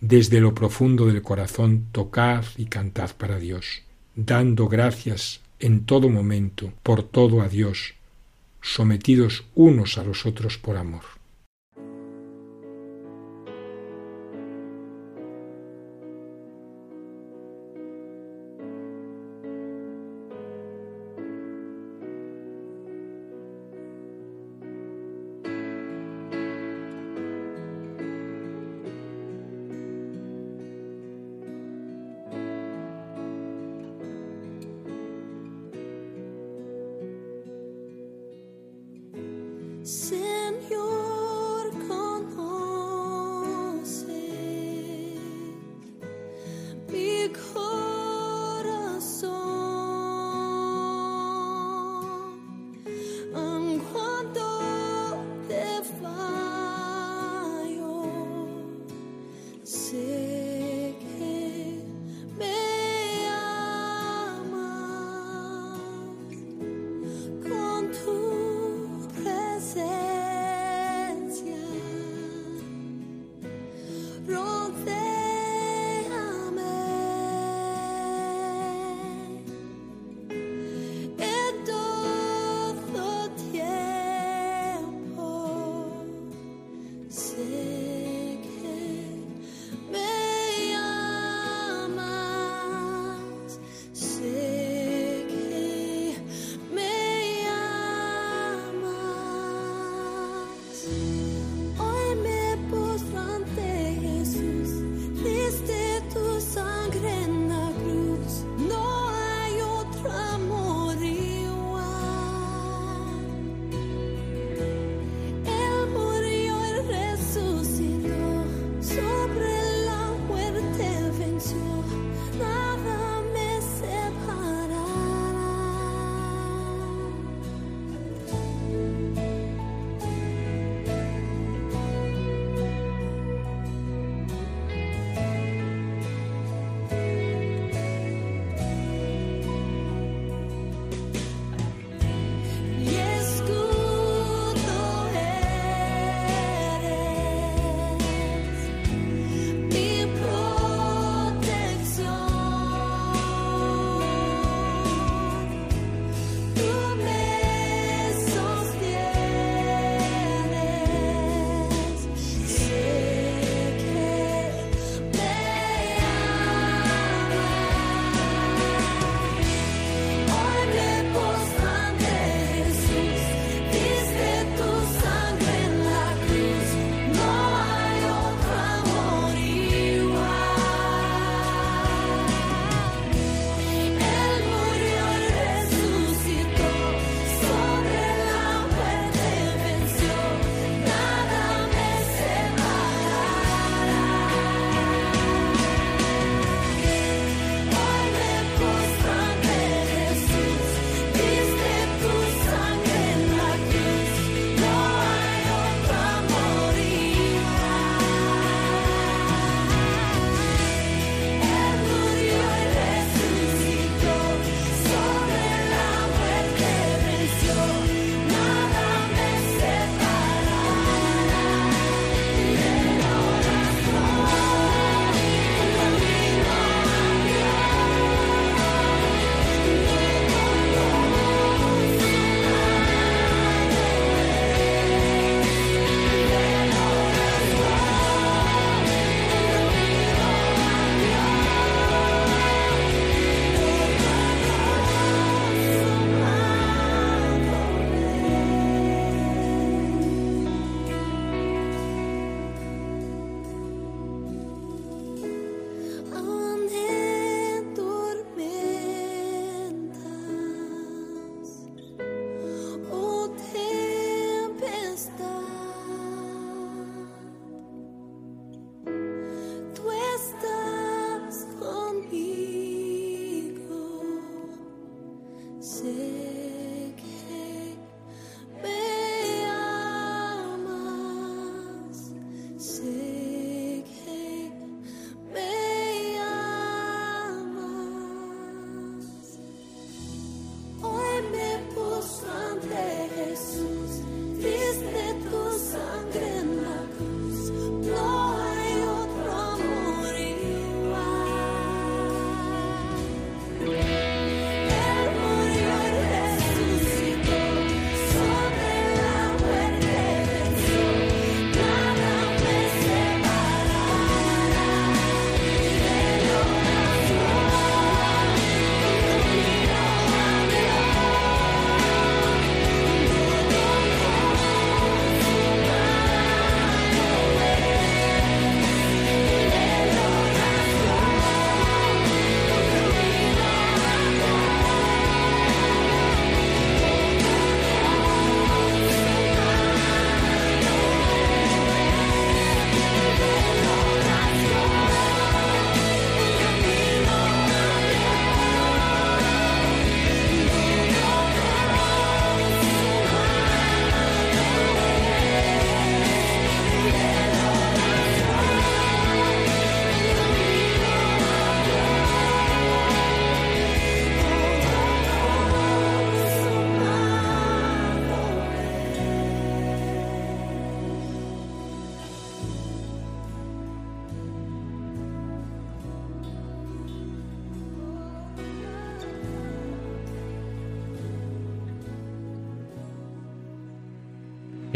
Desde 0.00 0.40
lo 0.40 0.54
profundo 0.54 1.04
del 1.06 1.20
corazón 1.20 1.86
tocad 1.90 2.44
y 2.56 2.66
cantad 2.66 3.10
para 3.16 3.40
Dios, 3.40 3.82
dando 4.14 4.68
gracias 4.68 5.40
en 5.58 5.84
todo 5.84 6.08
momento, 6.08 6.72
por 6.84 7.02
todo 7.02 7.42
a 7.42 7.48
Dios, 7.48 7.94
sometidos 8.62 9.46
unos 9.56 9.98
a 9.98 10.04
los 10.04 10.26
otros 10.26 10.58
por 10.58 10.76
amor. 10.76 11.17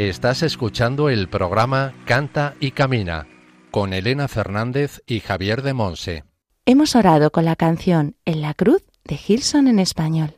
Estás 0.08 0.42
escuchando 0.42 1.10
el 1.10 1.28
programa 1.28 1.94
Canta 2.06 2.56
y 2.58 2.72
Camina 2.72 3.28
con 3.70 3.92
Elena 3.92 4.26
Fernández 4.26 5.00
y 5.06 5.20
Javier 5.20 5.62
de 5.62 5.74
Monse. 5.74 6.24
Hemos 6.66 6.96
orado 6.96 7.30
con 7.30 7.44
la 7.44 7.54
canción 7.54 8.16
En 8.24 8.40
la 8.40 8.52
cruz 8.54 8.82
de 9.04 9.16
Gilson 9.16 9.68
en 9.68 9.78
español. 9.78 10.34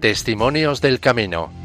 Testimonios 0.00 0.80
del 0.80 0.98
Camino. 0.98 1.57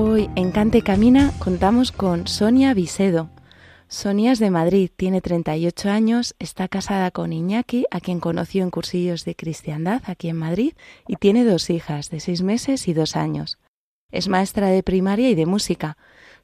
Hoy 0.00 0.30
en 0.36 0.52
Cante 0.52 0.82
Camina 0.82 1.32
contamos 1.40 1.90
con 1.90 2.28
Sonia 2.28 2.72
Visedo. 2.72 3.30
Sonia 3.88 4.30
es 4.30 4.38
de 4.38 4.48
Madrid, 4.48 4.92
tiene 4.94 5.20
38 5.20 5.90
años, 5.90 6.36
está 6.38 6.68
casada 6.68 7.10
con 7.10 7.32
Iñaki, 7.32 7.84
a 7.90 7.98
quien 7.98 8.20
conoció 8.20 8.62
en 8.62 8.70
cursillos 8.70 9.24
de 9.24 9.34
cristiandad 9.34 10.00
aquí 10.06 10.28
en 10.28 10.36
Madrid, 10.36 10.74
y 11.08 11.16
tiene 11.16 11.44
dos 11.44 11.68
hijas 11.68 12.10
de 12.10 12.20
seis 12.20 12.42
meses 12.42 12.86
y 12.86 12.92
dos 12.92 13.16
años. 13.16 13.58
Es 14.12 14.28
maestra 14.28 14.68
de 14.68 14.84
primaria 14.84 15.30
y 15.30 15.34
de 15.34 15.46
música. 15.46 15.96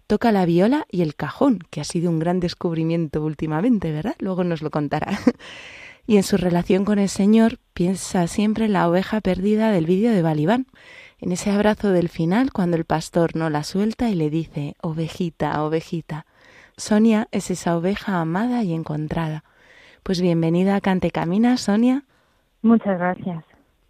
Toca 0.09 0.33
la 0.33 0.47
viola 0.47 0.85
y 0.91 1.03
el 1.03 1.15
cajón, 1.15 1.61
que 1.71 1.81
ha 1.81 1.85
sido 1.85 2.11
un 2.11 2.19
gran 2.19 2.41
descubrimiento 2.41 3.23
últimamente, 3.23 3.93
¿verdad? 3.93 4.17
Luego 4.19 4.43
nos 4.43 4.63
lo 4.63 4.73
contará. 4.73 5.17
y 6.09 6.17
en 6.17 6.25
su 6.25 6.39
relación 6.39 6.85
con 6.85 6.99
el 6.99 7.09
Señor 7.09 7.61
piensa 7.73 8.27
siempre 8.27 8.65
en 8.65 8.73
la 8.73 8.89
oveja 8.89 9.21
perdida 9.21 9.71
del 9.71 9.87
vídeo 9.87 10.11
de 10.11 10.23
Balibán 10.23 10.67
en 11.21 11.33
ese 11.33 11.51
abrazo 11.51 11.91
del 11.91 12.09
final 12.09 12.53
cuando 12.53 12.77
el 12.77 12.85
pastor 12.85 13.37
no 13.37 13.51
la 13.51 13.65
suelta 13.65 14.09
y 14.09 14.15
le 14.15 14.31
dice, 14.31 14.77
ovejita, 14.83 15.63
ovejita. 15.63 16.27
Sonia 16.77 17.29
es 17.31 17.51
esa 17.51 17.77
oveja 17.77 18.21
amada 18.21 18.63
y 18.63 18.73
encontrada. 18.75 19.45
Pues 20.03 20.21
bienvenida 20.21 20.77
a 20.77 20.81
Cante 20.81 21.11
Camina, 21.11 21.57
Sonia. 21.57 22.05
Muchas 22.63 22.99
gracias. 22.99 23.45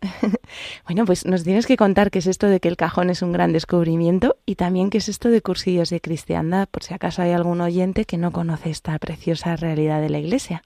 bueno, 0.87 1.05
pues 1.05 1.25
nos 1.27 1.45
tienes 1.45 1.67
que 1.67 1.77
contar 1.77 2.11
qué 2.11 2.19
es 2.19 2.27
esto 2.27 2.47
de 2.47 2.61
que 2.61 2.69
el 2.69 2.77
cajón 2.77 3.11
es 3.11 3.23
un 3.23 3.33
gran 3.33 3.53
descubrimiento 3.53 4.37
y 4.47 4.57
también 4.57 4.91
qué 4.91 4.99
es 4.99 5.09
esto 5.09 5.31
de 5.31 5.41
cursillos 5.41 5.91
de 5.91 6.01
cristiandad, 6.01 6.69
por 6.69 6.83
si 6.83 6.95
acaso 6.95 7.23
hay 7.23 7.33
algún 7.33 7.61
oyente 7.61 8.05
que 8.05 8.19
no 8.19 8.33
conoce 8.33 8.71
esta 8.71 8.99
preciosa 8.99 9.57
realidad 9.57 10.01
de 10.01 10.11
la 10.11 10.19
Iglesia. 10.19 10.63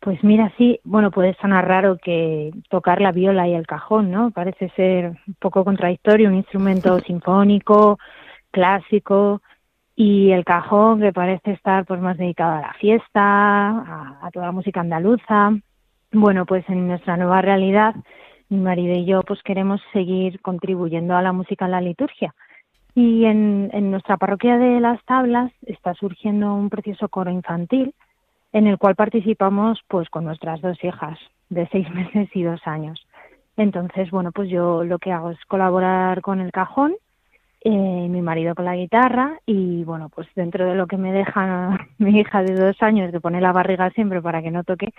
Pues 0.00 0.24
mira, 0.24 0.50
sí, 0.56 0.80
bueno, 0.82 1.10
puede 1.10 1.34
sonar 1.42 1.68
raro 1.68 1.98
que 1.98 2.52
tocar 2.70 3.02
la 3.02 3.12
viola 3.12 3.46
y 3.46 3.52
el 3.54 3.66
cajón, 3.66 4.10
¿no? 4.10 4.30
Parece 4.30 4.70
ser 4.70 5.10
un 5.26 5.34
poco 5.38 5.62
contradictorio, 5.62 6.28
un 6.30 6.36
instrumento 6.36 6.98
sinfónico, 7.06 7.98
clásico, 8.50 9.42
y 9.94 10.30
el 10.30 10.46
cajón 10.46 11.00
que 11.00 11.12
parece 11.12 11.52
estar 11.52 11.84
pues 11.84 12.00
más 12.00 12.16
dedicado 12.16 12.56
a 12.56 12.60
la 12.62 12.72
fiesta, 12.80 14.22
a, 14.22 14.30
toda 14.32 14.46
la 14.46 14.52
música 14.52 14.80
andaluza. 14.80 15.50
Bueno, 16.12 16.46
pues 16.46 16.66
en 16.70 16.88
nuestra 16.88 17.18
nueva 17.18 17.42
realidad, 17.42 17.94
mi 18.48 18.56
marido 18.56 18.94
y 18.94 19.04
yo 19.04 19.20
pues 19.20 19.42
queremos 19.42 19.82
seguir 19.92 20.40
contribuyendo 20.40 21.14
a 21.14 21.20
la 21.20 21.32
música 21.32 21.66
en 21.66 21.72
la 21.72 21.82
liturgia. 21.82 22.34
Y 22.94 23.26
en, 23.26 23.68
en 23.74 23.90
nuestra 23.90 24.16
parroquia 24.16 24.56
de 24.56 24.80
Las 24.80 25.04
Tablas 25.04 25.52
está 25.66 25.92
surgiendo 25.92 26.54
un 26.54 26.70
precioso 26.70 27.10
coro 27.10 27.30
infantil, 27.30 27.94
en 28.52 28.66
el 28.66 28.78
cual 28.78 28.94
participamos 28.94 29.80
pues 29.88 30.08
con 30.08 30.24
nuestras 30.24 30.60
dos 30.60 30.82
hijas 30.82 31.18
de 31.48 31.68
seis 31.70 31.88
meses 31.94 32.28
y 32.34 32.42
dos 32.42 32.60
años. 32.66 33.06
Entonces, 33.56 34.10
bueno, 34.10 34.32
pues 34.32 34.48
yo 34.48 34.84
lo 34.84 34.98
que 34.98 35.12
hago 35.12 35.30
es 35.30 35.44
colaborar 35.46 36.22
con 36.22 36.40
el 36.40 36.52
cajón, 36.52 36.94
eh, 37.62 37.68
mi 38.08 38.22
marido 38.22 38.54
con 38.54 38.64
la 38.64 38.76
guitarra 38.76 39.38
y 39.44 39.84
bueno, 39.84 40.08
pues 40.08 40.26
dentro 40.34 40.64
de 40.66 40.74
lo 40.74 40.86
que 40.86 40.96
me 40.96 41.12
deja 41.12 41.78
mi 41.98 42.18
hija 42.18 42.42
de 42.42 42.54
dos 42.54 42.80
años 42.82 43.12
de 43.12 43.20
poner 43.20 43.42
la 43.42 43.52
barriga 43.52 43.90
siempre 43.90 44.22
para 44.22 44.40
que 44.42 44.50
no 44.50 44.64
toque, 44.64 44.94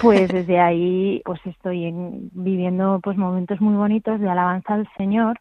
pues 0.00 0.28
desde 0.32 0.60
ahí 0.60 1.20
pues 1.24 1.40
estoy 1.44 1.92
viviendo 2.32 3.00
pues 3.02 3.18
momentos 3.18 3.60
muy 3.60 3.74
bonitos 3.74 4.18
de 4.18 4.30
alabanza 4.30 4.74
al 4.74 4.88
Señor, 4.96 5.40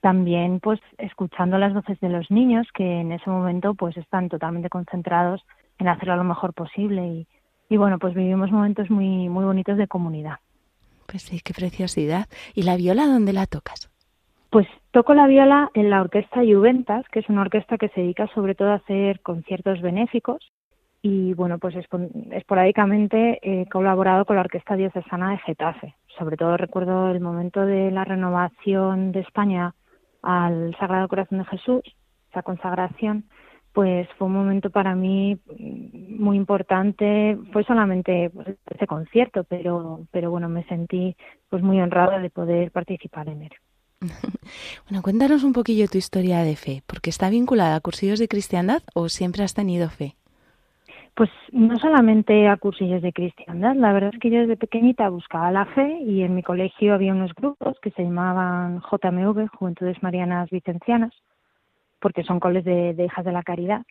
también 0.00 0.58
pues 0.58 0.80
escuchando 0.98 1.58
las 1.58 1.74
voces 1.74 2.00
de 2.00 2.08
los 2.08 2.28
niños 2.30 2.66
que 2.74 3.00
en 3.00 3.12
ese 3.12 3.30
momento 3.30 3.74
pues 3.74 3.96
están 3.96 4.28
totalmente 4.28 4.68
concentrados 4.68 5.44
en 5.80 5.88
hacerlo 5.88 6.16
lo 6.16 6.24
mejor 6.24 6.54
posible 6.54 7.06
y, 7.06 7.26
y 7.68 7.76
bueno, 7.76 7.98
pues 7.98 8.14
vivimos 8.14 8.50
momentos 8.50 8.90
muy, 8.90 9.28
muy 9.28 9.44
bonitos 9.44 9.76
de 9.76 9.88
comunidad. 9.88 10.36
Pues 11.06 11.22
sí, 11.22 11.40
qué 11.44 11.52
preciosidad. 11.52 12.26
¿Y 12.54 12.62
la 12.62 12.76
viola 12.76 13.06
dónde 13.06 13.32
la 13.32 13.46
tocas? 13.46 13.90
Pues 14.50 14.66
toco 14.90 15.14
la 15.14 15.28
viola 15.28 15.70
en 15.74 15.90
la 15.90 16.00
Orquesta 16.00 16.40
Juventas, 16.40 17.04
que 17.10 17.20
es 17.20 17.28
una 17.28 17.42
orquesta 17.42 17.78
que 17.78 17.88
se 17.90 18.00
dedica 18.00 18.26
sobre 18.34 18.56
todo 18.56 18.70
a 18.70 18.76
hacer 18.76 19.20
conciertos 19.20 19.80
benéficos. 19.80 20.52
Y 21.02 21.34
bueno, 21.34 21.58
pues 21.58 21.74
esporádicamente 22.32 23.38
he 23.42 23.68
colaborado 23.68 24.24
con 24.24 24.36
la 24.36 24.42
Orquesta 24.42 24.74
Diocesana 24.74 25.30
de 25.30 25.38
Getafe. 25.38 25.94
Sobre 26.18 26.36
todo 26.36 26.56
recuerdo 26.56 27.10
el 27.10 27.20
momento 27.20 27.64
de 27.64 27.90
la 27.92 28.04
renovación 28.04 29.12
de 29.12 29.20
España 29.20 29.74
al 30.22 30.76
Sagrado 30.78 31.08
Corazón 31.08 31.38
de 31.38 31.44
Jesús, 31.44 31.82
esa 32.30 32.42
consagración, 32.42 33.24
pues 33.72 34.08
fue 34.18 34.26
un 34.26 34.34
momento 34.34 34.70
para 34.70 34.94
mí 34.94 35.38
muy 35.48 36.36
importante. 36.36 37.38
Fue 37.52 37.64
solamente 37.64 38.30
pues, 38.30 38.56
ese 38.68 38.86
concierto, 38.86 39.44
pero, 39.44 40.06
pero 40.10 40.30
bueno, 40.30 40.48
me 40.48 40.64
sentí 40.64 41.16
pues 41.48 41.62
muy 41.62 41.80
honrada 41.80 42.18
de 42.18 42.30
poder 42.30 42.70
participar 42.72 43.28
en 43.28 43.42
él. 43.42 43.52
bueno, 44.88 45.02
cuéntanos 45.02 45.44
un 45.44 45.52
poquillo 45.52 45.86
tu 45.88 45.98
historia 45.98 46.40
de 46.40 46.56
fe, 46.56 46.82
porque 46.86 47.10
está 47.10 47.30
vinculada 47.30 47.76
a 47.76 47.80
cursillos 47.80 48.18
de 48.18 48.28
cristiandad 48.28 48.82
o 48.94 49.08
siempre 49.08 49.44
has 49.44 49.54
tenido 49.54 49.88
fe. 49.90 50.16
Pues 51.14 51.30
no 51.52 51.78
solamente 51.78 52.48
a 52.48 52.56
cursillos 52.56 53.02
de 53.02 53.12
cristiandad, 53.12 53.74
la 53.74 53.92
verdad 53.92 54.10
es 54.14 54.20
que 54.20 54.30
yo 54.30 54.40
desde 54.40 54.56
pequeñita 54.56 55.08
buscaba 55.10 55.50
la 55.50 55.66
fe 55.66 55.98
y 56.00 56.22
en 56.22 56.34
mi 56.34 56.42
colegio 56.42 56.94
había 56.94 57.12
unos 57.12 57.34
grupos 57.34 57.78
que 57.82 57.90
se 57.90 58.04
llamaban 58.04 58.80
JMV, 58.80 59.48
Juventudes 59.48 60.02
Marianas 60.02 60.48
Vicencianas, 60.50 61.12
porque 62.00 62.24
son 62.24 62.40
coles 62.40 62.64
de, 62.64 62.94
hijas 63.04 63.24
de 63.24 63.32
la 63.32 63.42
caridad. 63.42 63.82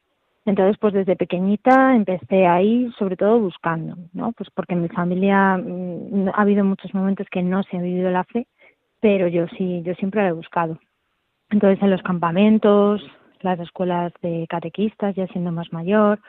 Entonces, 0.45 0.77
pues 0.79 0.93
desde 0.93 1.15
pequeñita 1.15 1.95
empecé 1.95 2.47
ahí, 2.47 2.91
sobre 2.97 3.17
todo 3.17 3.39
buscando, 3.39 3.95
¿no? 4.13 4.31
Pues 4.31 4.49
porque 4.51 4.73
en 4.73 4.81
mi 4.81 4.89
familia 4.89 5.57
mm, 5.57 6.29
ha 6.29 6.41
habido 6.41 6.63
muchos 6.63 6.93
momentos 6.93 7.27
que 7.29 7.43
no 7.43 7.61
se 7.63 7.77
ha 7.77 7.81
vivido 7.81 8.09
la 8.09 8.23
fe, 8.23 8.47
pero 8.99 9.27
yo 9.27 9.47
sí, 9.57 9.81
yo 9.83 9.93
siempre 9.95 10.23
la 10.23 10.29
he 10.29 10.33
buscado. 10.33 10.79
Entonces, 11.51 11.81
en 11.83 11.91
los 11.91 12.01
campamentos, 12.01 13.01
las 13.41 13.59
escuelas 13.59 14.13
de 14.21 14.45
catequistas, 14.49 15.15
ya 15.15 15.27
siendo 15.27 15.51
más 15.51 15.71
mayor, 15.73 16.19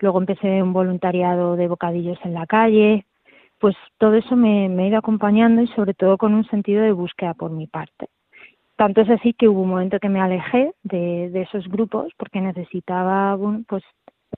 luego 0.00 0.18
empecé 0.20 0.62
un 0.62 0.72
voluntariado 0.72 1.56
de 1.56 1.68
bocadillos 1.68 2.18
en 2.24 2.34
la 2.34 2.46
calle, 2.46 3.06
pues 3.58 3.74
todo 3.98 4.14
eso 4.14 4.36
me, 4.36 4.68
me 4.68 4.84
ha 4.84 4.88
ido 4.88 4.98
acompañando 4.98 5.62
y 5.62 5.66
sobre 5.68 5.94
todo 5.94 6.16
con 6.16 6.34
un 6.34 6.44
sentido 6.46 6.82
de 6.82 6.92
búsqueda 6.92 7.34
por 7.34 7.50
mi 7.50 7.66
parte. 7.66 8.08
Tanto 8.78 9.00
es 9.00 9.10
así 9.10 9.32
que 9.32 9.48
hubo 9.48 9.62
un 9.62 9.70
momento 9.70 9.98
que 9.98 10.08
me 10.08 10.20
alejé 10.20 10.72
de, 10.84 11.32
esos 11.42 11.66
grupos 11.66 12.12
porque 12.16 12.40
necesitaba, 12.40 13.36
pues 13.66 13.82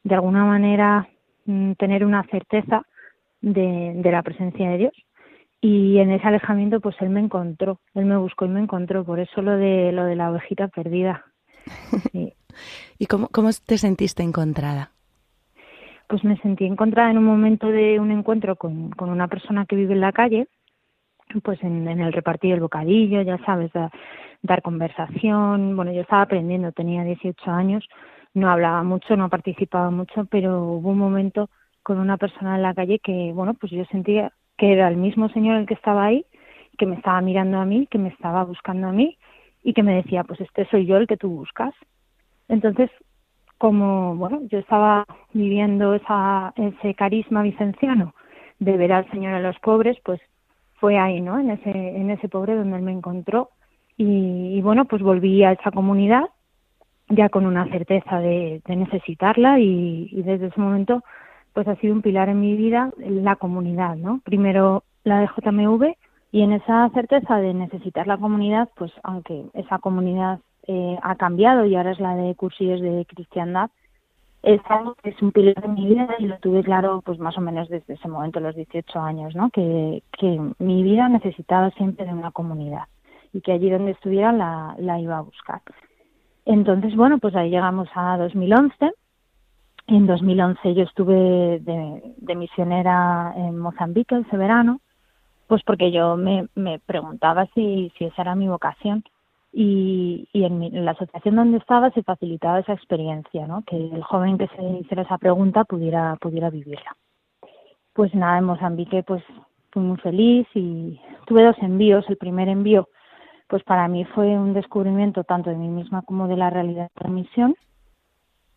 de 0.03 0.15
alguna 0.15 0.47
manera 0.47 1.07
mm, 1.45 1.73
tener 1.73 2.07
una 2.07 2.23
certeza 2.31 2.87
de, 3.43 4.01
la 4.03 4.23
presencia 4.23 4.71
de 4.71 4.79
Dios. 4.79 4.95
Y 5.61 5.99
en 5.99 6.11
ese 6.11 6.27
alejamiento, 6.27 6.81
pues 6.81 6.97
él 7.01 7.11
me 7.11 7.21
encontró, 7.21 7.81
él 7.93 8.07
me 8.07 8.17
buscó 8.17 8.47
y 8.47 8.49
me 8.49 8.61
encontró. 8.61 9.05
Por 9.05 9.21
eso 9.21 9.43
lo 9.43 9.59
de 9.59 9.93
lo 9.93 10.07
de 10.07 10.17
la 10.17 10.31
ovejita 10.31 10.69
perdida. 10.69 11.23
¿Y 12.99 13.07
cómo, 13.07 13.29
cómo 13.29 13.51
te 13.67 13.77
sentiste 13.77 14.23
encontrada? 14.23 14.93
Pues 16.09 16.25
me 16.25 16.39
sentí 16.39 16.65
encontrada 16.65 17.11
en 17.11 17.19
un 17.19 17.25
momento 17.25 17.67
de 17.67 18.01
un 18.01 18.11
encuentro 18.11 18.57
con, 18.57 18.89
con 18.93 19.11
una 19.11 19.29
persona 19.29 19.67
que 19.67 19.77
vive 19.77 19.93
en 19.93 20.01
la 20.01 20.13
calle, 20.13 20.49
pues 21.43 21.63
en, 21.63 21.87
el 21.89 22.13
repartir 22.13 22.53
el 22.53 22.61
bocadillo, 22.61 23.23
ya 23.23 23.39
sabes, 23.45 23.71
dar 24.43 24.63
conversación. 24.63 25.77
Bueno, 25.77 25.93
yo 25.93 26.03
estaba 26.03 26.23
aprendiendo, 26.23 26.73
tenía 26.73 27.05
18 27.05 27.51
años, 27.51 27.87
no 28.35 28.51
hablaba 28.51 28.83
mucho, 28.83 29.17
no 29.17 29.29
participaba 29.29 29.91
mucho, 29.91 30.25
pero 30.27 30.65
hubo 30.65 30.91
un 30.91 30.99
momento 30.99 31.51
con 31.83 31.99
una 31.99 32.17
persona 32.17 32.57
en 32.57 32.63
la 32.63 32.75
calle 32.75 32.99
que, 32.99 33.33
bueno, 33.35 33.55
pues 33.55 33.73
yo 33.73 33.85
sentía 33.87 34.33
que 34.57 34.73
era 34.73 34.89
el 34.89 34.97
mismo 34.97 35.29
señor 35.31 35.57
el 35.57 35.67
que 35.67 35.75
estaba 35.75 36.05
ahí, 36.05 36.25
que 36.77 36.87
me 36.87 36.97
estaba 36.97 37.21
mirando 37.21 37.59
a 37.59 37.65
mí, 37.65 37.87
que 37.87 37.99
me 37.99 38.09
estaba 38.09 38.45
buscando 38.45 38.89
a 38.89 38.93
mí 38.93 39.17
y 39.63 39.73
que 39.73 39.83
me 39.83 39.95
decía, 39.95 40.25
pues 40.25 40.41
este 40.41 40.67
soy 40.67 40.87
yo 40.87 40.97
el 40.97 41.07
que 41.07 41.17
tú 41.17 41.31
buscas. 41.31 41.75
Entonces, 42.49 42.91
como, 43.59 44.17
bueno, 44.17 44.41
yo 44.51 44.59
estaba 44.59 45.05
viviendo 45.33 45.95
esa, 45.95 46.53
ese 46.57 46.95
carisma 46.95 47.43
vicenciano 47.43 48.15
de 48.59 48.77
ver 48.77 48.93
al 48.93 49.11
Señor 49.11 49.35
a 49.35 49.41
los 49.41 49.59
pobres, 49.61 49.99
pues 50.05 50.21
fue 50.81 50.99
ahí, 50.99 51.21
¿no? 51.21 51.39
En 51.39 51.51
ese, 51.51 51.71
en 51.71 52.11
ese 52.11 52.29
pobre 52.29 52.57
donde 52.57 52.77
él 52.77 52.83
me 52.83 52.93
encontró 52.93 53.51
y, 53.97 54.61
bueno, 54.63 54.87
pues 54.87 55.03
volví 55.03 55.45
a 55.45 55.53
esa 55.53 55.71
comunidad 55.71 56.25
ya 57.11 57.29
con 57.29 57.45
una 57.45 57.69
certeza 57.69 58.19
de, 58.19 58.63
necesitarla 58.67 59.61
y, 59.61 60.23
desde 60.23 60.47
ese 60.47 60.61
momento 60.61 61.03
pues 61.53 61.67
ha 61.69 61.75
sido 61.77 61.93
un 61.93 62.01
pilar 62.01 62.29
en 62.29 62.41
mi 62.41 62.57
vida 62.57 62.91
la 62.99 63.37
comunidad, 63.37 63.97
¿no? 63.97 64.21
Primero 64.25 64.85
la 65.05 65.21
de 65.21 65.27
JMV 65.27 65.97
Y 66.31 66.43
en 66.43 66.53
esa 66.53 66.89
certeza 66.95 67.39
de 67.39 67.53
necesitar 67.53 68.07
la 68.07 68.17
comunidad, 68.17 68.69
pues 68.77 68.93
aunque 69.03 69.47
esa 69.55 69.81
comunidad 69.81 70.39
eh, 70.69 70.97
ha 71.03 71.17
cambiado 71.17 71.67
y 71.67 71.75
ahora 71.75 71.91
es 71.91 72.01
la 72.01 72.15
de 72.15 72.35
cursillos 72.37 72.81
de 72.81 73.05
cristiandad, 73.07 73.71
es 74.43 74.61
algo 74.69 74.95
que 74.95 75.11
es 75.11 75.23
un 75.23 75.33
pilar 75.33 75.61
de 75.61 75.69
mi 75.69 75.87
vida 75.87 76.09
y 76.19 76.27
lo 76.27 76.39
tuve 76.39 76.63
claro 76.63 77.03
pues 77.05 77.19
más 77.19 77.37
o 77.37 77.41
menos 77.41 77.69
desde 77.69 77.95
ese 77.95 78.09
momento, 78.09 78.41
los 78.41 78.57
18 78.57 78.99
años, 79.01 79.35
¿no? 79.35 79.51
Que, 79.51 80.03
que 80.19 80.41
mi 80.59 80.83
vida 80.83 81.09
necesitaba 81.09 81.71
siempre 81.73 82.07
de 82.07 82.13
una 82.13 82.31
comunidad 82.31 82.85
y 83.33 83.43
que 83.43 83.53
allí 83.53 83.71
donde 83.71 83.93
estuviera 83.93 84.33
la, 84.33 84.75
la 84.79 84.99
iba 84.99 85.19
a 85.19 85.23
buscar. 85.23 85.61
Entonces, 86.47 86.97
bueno, 86.97 87.19
pues 87.19 87.37
ahí 87.37 87.51
llegamos 87.51 87.89
a 87.95 88.17
2011. 88.17 88.93
En 89.89 90.07
2011 90.07 90.75
yo 90.75 90.85
estuve 90.85 91.61
de, 91.61 92.15
de 92.17 92.35
misionera 92.35 93.35
en 93.37 93.59
Mozambique 93.59 94.17
ese 94.17 94.37
verano, 94.37 94.81
pues 95.49 95.63
porque 95.65 95.93
yo 95.93 96.17
me, 96.17 96.49
me 96.55 96.79
preguntaba 96.79 97.47
si, 97.55 97.93
si 97.99 98.05
esa 98.05 98.23
era 98.23 98.35
mi 98.35 98.49
vocación 98.49 99.05
y, 99.53 100.29
y 100.33 100.45
en, 100.45 100.59
mi- 100.59 100.71
la 100.71 100.93
asociación 100.93 101.37
donde 101.37 101.59
estaba 101.59 101.91
se 101.91 102.03
facilitaba 102.03 102.61
esa 102.61 102.73
experiencia, 102.73 103.47
¿no? 103.47 103.63
Que 103.67 103.77
el 103.77 104.03
joven 104.03 104.39
que 104.39 104.49
se 104.49 104.63
hiciera 104.81 105.03
esa 105.03 105.19
pregunta 105.19 105.65
pudiera, 105.65 106.17
pudiera 106.21 106.51
vivirla. 106.51 106.97
Pues 107.93 108.15
nada, 108.15 108.39
en 108.39 108.45
Mozambique 108.45 109.03
pues 109.03 109.23
fui 109.73 109.83
muy 109.83 109.97
feliz 109.99 110.47
y 110.55 111.01
tuve 111.27 111.45
dos 111.45 111.57
envíos. 111.61 112.05
El 112.09 112.17
primer 112.17 112.49
envío 112.49 112.89
pues 113.49 113.65
para 113.65 113.89
mí 113.89 114.05
fue 114.05 114.27
un 114.39 114.55
descubrimiento 114.55 115.25
tanto 115.25 115.51
de 115.51 115.57
mí 115.57 115.69
misma 115.69 116.03
como 116.03 116.29
de 116.29 116.37
la 116.37 116.51
realidad 116.51 116.89
de 116.97 117.05
la 117.05 117.11
misión. 117.11 117.55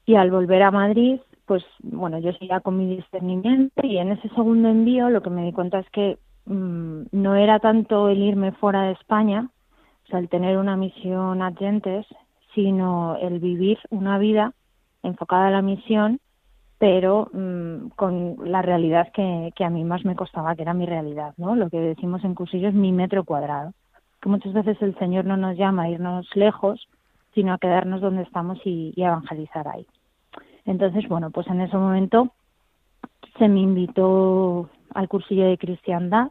Y 0.05 0.15
al 0.15 0.29
volver 0.29 0.61
a 0.61 0.69
Madrid, 0.71 1.19
pues 1.45 1.63
bueno, 1.81 2.19
yo 2.19 2.31
seguía 2.33 2.59
con 2.59 2.77
mi 2.77 2.95
discernimiento 2.97 3.81
y 3.85 3.97
en 3.97 4.11
ese 4.11 4.29
segundo 4.29 4.69
envío 4.69 5.09
lo 5.09 5.21
que 5.23 5.29
me 5.31 5.43
di 5.45 5.51
cuenta 5.51 5.79
es 5.79 5.89
que 5.89 6.19
mm, 6.45 7.03
no 7.11 7.35
era 7.35 7.59
tanto 7.59 8.09
el 8.09 8.21
irme 8.21 8.51
fuera 8.51 8.83
de 8.83 8.91
España, 8.91 9.49
o 10.05 10.07
sea, 10.07 10.19
el 10.19 10.29
tener 10.29 10.57
una 10.57 10.75
misión 10.75 11.41
a 11.41 11.53
gentes, 11.53 12.05
sino 12.53 13.17
el 13.17 13.39
vivir 13.39 13.79
una 13.89 14.17
vida 14.17 14.53
enfocada 15.01 15.47
a 15.47 15.51
la 15.51 15.61
misión, 15.61 16.19
pero 16.77 17.29
mm, 17.33 17.89
con 17.95 18.37
la 18.43 18.61
realidad 18.61 19.11
que, 19.13 19.51
a 19.63 19.69
mí 19.69 19.83
más 19.83 20.03
me 20.05 20.15
costaba, 20.15 20.55
que 20.55 20.63
era 20.63 20.73
mi 20.73 20.85
realidad, 20.85 21.33
¿no? 21.37 21.55
Lo 21.55 21.69
que 21.69 21.79
decimos 21.79 22.23
en 22.23 22.35
cursillos, 22.35 22.73
mi 22.73 22.91
metro 22.91 23.23
cuadrado. 23.23 23.73
Que 24.21 24.29
muchas 24.29 24.53
veces 24.53 24.81
el 24.81 24.97
Señor 24.97 25.25
no 25.25 25.37
nos 25.37 25.57
llama 25.57 25.83
a 25.83 25.89
irnos 25.89 26.27
lejos, 26.35 26.87
sino 27.33 27.53
a 27.53 27.57
quedarnos 27.57 28.01
donde 28.01 28.23
estamos 28.23 28.59
y, 28.65 28.93
y 28.95 29.03
evangelizar 29.03 29.67
ahí. 29.67 29.85
Entonces, 30.65 31.07
bueno, 31.07 31.31
pues 31.31 31.47
en 31.47 31.61
ese 31.61 31.75
momento 31.77 32.33
se 33.37 33.47
me 33.47 33.61
invitó 33.61 34.69
al 34.93 35.07
cursillo 35.07 35.45
de 35.45 35.57
cristiandad, 35.57 36.29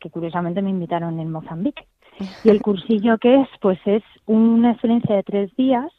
que 0.00 0.10
curiosamente 0.10 0.62
me 0.62 0.70
invitaron 0.70 1.18
en 1.18 1.30
Mozambique. 1.30 1.86
Y 2.44 2.48
el 2.48 2.62
cursillo 2.62 3.18
que 3.18 3.40
es, 3.42 3.48
pues 3.60 3.78
es 3.86 4.02
una 4.26 4.72
experiencia 4.72 5.16
de 5.16 5.22
tres 5.22 5.54
días 5.56 5.90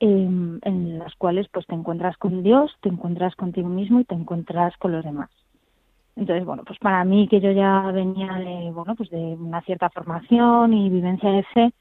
en, 0.00 0.60
en 0.62 0.98
las 0.98 1.14
cuales 1.16 1.46
pues 1.52 1.66
te 1.66 1.74
encuentras 1.74 2.16
con 2.16 2.42
Dios, 2.42 2.74
te 2.80 2.88
encuentras 2.88 3.36
contigo 3.36 3.68
mismo 3.68 4.00
y 4.00 4.04
te 4.04 4.14
encuentras 4.14 4.76
con 4.78 4.92
los 4.92 5.04
demás. 5.04 5.30
Entonces, 6.16 6.44
bueno, 6.44 6.62
pues 6.66 6.78
para 6.78 7.04
mí 7.04 7.26
que 7.28 7.40
yo 7.40 7.52
ya 7.52 7.90
venía 7.92 8.34
de, 8.34 8.70
bueno, 8.72 8.94
pues 8.94 9.08
de 9.10 9.18
una 9.18 9.62
cierta 9.62 9.88
formación 9.90 10.74
y 10.74 10.90
vivencia 10.90 11.30
de 11.30 11.42
fe, 11.54 11.72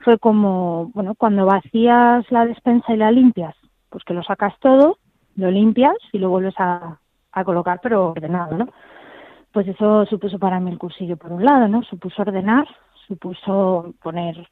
fue 0.00 0.18
como, 0.18 0.90
bueno, 0.94 1.14
cuando 1.14 1.46
vacías 1.46 2.30
la 2.30 2.46
despensa 2.46 2.92
y 2.92 2.98
la 2.98 3.10
limpias, 3.10 3.54
pues 3.88 4.04
que 4.04 4.14
lo 4.14 4.22
sacas 4.22 4.54
todo, 4.60 4.98
lo 5.36 5.50
limpias 5.50 5.96
y 6.12 6.18
lo 6.18 6.28
vuelves 6.28 6.54
a, 6.58 6.98
a 7.32 7.44
colocar, 7.44 7.80
pero 7.82 8.10
ordenado, 8.10 8.56
¿no? 8.56 8.68
Pues 9.52 9.66
eso 9.66 10.04
supuso 10.06 10.38
para 10.38 10.60
mí 10.60 10.70
el 10.70 10.78
cursillo 10.78 11.16
por 11.16 11.32
un 11.32 11.44
lado, 11.44 11.66
¿no? 11.68 11.82
Supuso 11.82 12.22
ordenar, 12.22 12.68
supuso 13.08 13.94
poner, 14.02 14.48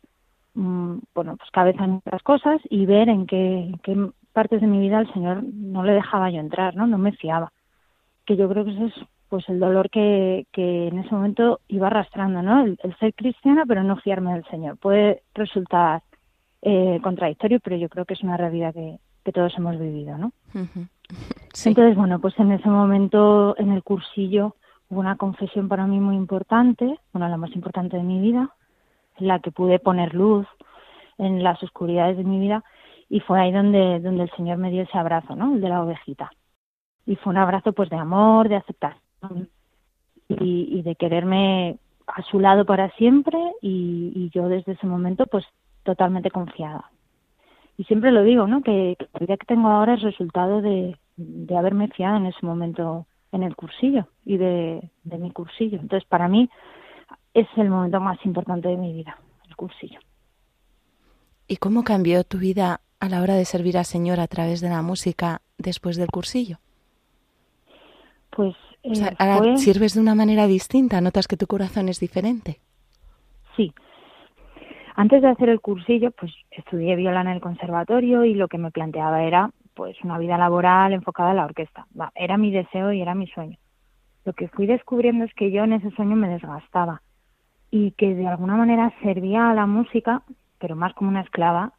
mm, 0.54 0.98
bueno, 1.14 1.36
pues 1.36 1.50
cabeza 1.50 1.84
en 1.84 1.94
otras 1.94 2.22
cosas 2.22 2.60
y 2.68 2.86
ver 2.86 3.08
en 3.08 3.26
qué, 3.26 3.58
en 3.60 3.78
qué 3.78 4.10
partes 4.32 4.60
de 4.60 4.66
mi 4.66 4.80
vida 4.80 5.00
el 5.00 5.12
Señor 5.12 5.44
no 5.44 5.84
le 5.84 5.92
dejaba 5.92 6.30
yo 6.30 6.40
entrar, 6.40 6.74
¿no? 6.74 6.86
No 6.86 6.98
me 6.98 7.12
fiaba. 7.12 7.52
Que 8.24 8.36
yo 8.36 8.48
creo 8.48 8.64
que 8.64 8.72
eso 8.72 8.86
es 8.86 8.94
pues 9.28 9.48
el 9.48 9.58
dolor 9.58 9.90
que, 9.90 10.46
que 10.52 10.88
en 10.88 10.98
ese 10.98 11.14
momento 11.14 11.60
iba 11.68 11.88
arrastrando, 11.88 12.42
¿no? 12.42 12.64
El, 12.64 12.78
el 12.82 12.96
ser 12.98 13.14
cristiana 13.14 13.64
pero 13.66 13.82
no 13.82 13.96
fiarme 13.96 14.34
del 14.34 14.44
Señor. 14.46 14.76
Puede 14.78 15.22
resultar 15.34 16.02
eh, 16.62 16.98
contradictorio, 17.02 17.60
pero 17.60 17.76
yo 17.76 17.88
creo 17.88 18.04
que 18.04 18.14
es 18.14 18.22
una 18.22 18.36
realidad 18.36 18.74
que, 18.74 18.98
que 19.24 19.32
todos 19.32 19.56
hemos 19.56 19.78
vivido, 19.78 20.18
¿no? 20.18 20.32
Sí. 21.52 21.70
Entonces, 21.70 21.96
bueno, 21.96 22.18
pues 22.18 22.38
en 22.38 22.50
ese 22.50 22.68
momento 22.68 23.54
en 23.58 23.70
el 23.70 23.82
cursillo 23.82 24.56
hubo 24.88 25.00
una 25.00 25.16
confesión 25.16 25.68
para 25.68 25.86
mí 25.86 26.00
muy 26.00 26.16
importante, 26.16 26.98
bueno, 27.12 27.28
la 27.28 27.36
más 27.36 27.54
importante 27.54 27.96
de 27.96 28.02
mi 28.02 28.20
vida, 28.20 28.50
en 29.18 29.28
la 29.28 29.40
que 29.40 29.50
pude 29.50 29.78
poner 29.78 30.14
luz 30.14 30.46
en 31.18 31.42
las 31.42 31.62
oscuridades 31.62 32.16
de 32.16 32.24
mi 32.24 32.38
vida 32.38 32.62
y 33.08 33.20
fue 33.20 33.40
ahí 33.40 33.52
donde, 33.52 34.00
donde 34.00 34.24
el 34.24 34.30
Señor 34.32 34.58
me 34.58 34.70
dio 34.70 34.82
ese 34.82 34.98
abrazo, 34.98 35.34
¿no? 35.36 35.54
El 35.54 35.60
de 35.60 35.68
la 35.68 35.82
ovejita. 35.82 36.30
Y 37.06 37.16
fue 37.16 37.30
un 37.30 37.38
abrazo 37.38 37.72
pues 37.72 37.88
de 37.88 37.96
amor, 37.96 38.48
de 38.48 38.56
aceptación 38.56 39.48
y, 40.28 40.82
de 40.82 40.96
quererme 40.96 41.78
a 42.06 42.22
su 42.22 42.40
lado 42.40 42.64
para 42.64 42.90
siempre 42.96 43.38
y, 43.62 44.30
yo 44.34 44.48
desde 44.48 44.72
ese 44.72 44.86
momento 44.86 45.26
pues 45.26 45.44
totalmente 45.84 46.30
confiada. 46.30 46.90
Y 47.78 47.84
siempre 47.84 48.10
lo 48.10 48.22
digo, 48.22 48.46
¿no? 48.46 48.62
Que, 48.62 48.96
que 48.98 49.06
la 49.12 49.20
vida 49.20 49.36
que 49.36 49.46
tengo 49.46 49.68
ahora 49.68 49.94
es 49.94 50.02
resultado 50.02 50.60
de 50.60 50.96
haberme 51.56 51.88
fiado 51.88 52.16
en 52.16 52.26
ese 52.26 52.44
momento 52.44 53.06
en 53.32 53.42
el 53.42 53.54
cursillo 53.56 54.06
y 54.24 54.36
de, 54.36 54.90
de 55.04 55.18
mi 55.18 55.30
cursillo. 55.30 55.78
Entonces, 55.80 56.08
para 56.08 56.28
mí 56.28 56.48
es 57.34 57.46
el 57.56 57.68
momento 57.70 58.00
más 58.00 58.18
importante 58.24 58.68
de 58.68 58.76
mi 58.76 58.92
vida, 58.92 59.18
el 59.48 59.56
cursillo. 59.56 60.00
¿Y 61.48 61.56
cómo 61.58 61.84
cambió 61.84 62.24
tu 62.24 62.38
vida 62.38 62.80
a 62.98 63.08
la 63.08 63.22
hora 63.22 63.34
de 63.34 63.44
servir 63.44 63.76
al 63.78 63.84
Señor 63.84 64.20
a 64.20 64.26
través 64.26 64.60
de 64.60 64.68
la 64.68 64.82
música 64.82 65.42
después 65.58 65.96
del 65.96 66.08
cursillo? 66.08 66.58
Pues 68.30 68.54
O 68.82 68.94
sea, 68.94 69.08
eh, 69.08 69.16
ahora 69.18 69.38
fue- 69.38 69.56
sirves 69.58 69.94
de 69.94 70.00
una 70.00 70.14
manera 70.14 70.46
distinta, 70.46 71.00
notas 71.00 71.26
que 71.28 71.36
tu 71.36 71.46
corazón 71.46 71.88
es 71.88 72.00
diferente. 72.00 72.60
Sí. 73.56 73.72
Antes 74.94 75.22
de 75.22 75.28
hacer 75.28 75.48
el 75.50 75.60
cursillo, 75.60 76.10
pues 76.12 76.32
estudié 76.50 76.96
viola 76.96 77.20
en 77.20 77.28
el 77.28 77.40
conservatorio 77.40 78.24
y 78.24 78.34
lo 78.34 78.48
que 78.48 78.58
me 78.58 78.70
planteaba 78.70 79.22
era 79.24 79.50
pues 79.76 79.96
una 80.02 80.18
vida 80.18 80.38
laboral 80.38 80.94
enfocada 80.94 81.30
a 81.30 81.34
la 81.34 81.44
orquesta. 81.44 81.86
Era 82.14 82.38
mi 82.38 82.50
deseo 82.50 82.92
y 82.92 83.02
era 83.02 83.14
mi 83.14 83.28
sueño. 83.28 83.58
Lo 84.24 84.32
que 84.32 84.48
fui 84.48 84.66
descubriendo 84.66 85.24
es 85.24 85.34
que 85.34 85.52
yo 85.52 85.62
en 85.62 85.74
ese 85.74 85.90
sueño 85.92 86.16
me 86.16 86.28
desgastaba 86.28 87.02
y 87.70 87.92
que 87.92 88.14
de 88.14 88.26
alguna 88.26 88.56
manera 88.56 88.92
servía 89.02 89.50
a 89.50 89.54
la 89.54 89.66
música, 89.66 90.22
pero 90.58 90.74
más 90.74 90.94
como 90.94 91.10
una 91.10 91.20
esclava 91.20 91.74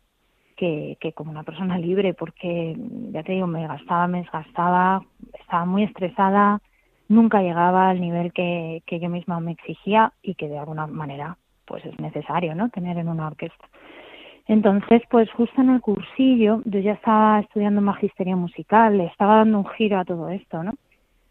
que, 0.55 0.97
que 1.01 1.11
como 1.11 1.31
una 1.31 1.43
persona 1.43 1.77
libre, 1.77 2.13
porque 2.13 2.75
ya 3.11 3.23
te 3.23 3.33
digo, 3.33 3.47
me 3.47 3.67
gastaba, 3.67 4.07
me 4.07 4.19
desgastaba, 4.19 5.03
estaba 5.39 5.65
muy 5.65 5.83
estresada, 5.83 6.61
nunca 7.09 7.41
llegaba 7.41 7.89
al 7.89 7.99
nivel 7.99 8.31
que, 8.31 8.83
que 8.85 8.99
yo 8.99 9.09
misma 9.09 9.39
me 9.39 9.53
exigía 9.53 10.13
y 10.21 10.35
que 10.35 10.47
de 10.47 10.59
alguna 10.59 10.87
manera 10.87 11.37
pues 11.65 11.83
es 11.85 11.99
necesario, 11.99 12.55
¿no? 12.55 12.69
Tener 12.69 12.97
en 12.97 13.09
una 13.09 13.27
orquesta. 13.27 13.67
Entonces, 14.47 15.01
pues 15.09 15.29
justo 15.31 15.61
en 15.61 15.71
el 15.71 15.81
cursillo, 15.81 16.61
yo 16.63 16.79
ya 16.79 16.93
estaba 16.93 17.39
estudiando 17.41 17.81
magisterio 17.81 18.37
musical, 18.37 18.97
le 18.97 19.05
estaba 19.05 19.37
dando 19.37 19.59
un 19.59 19.67
giro 19.67 19.99
a 19.99 20.05
todo 20.05 20.29
esto, 20.29 20.63
¿no? 20.63 20.73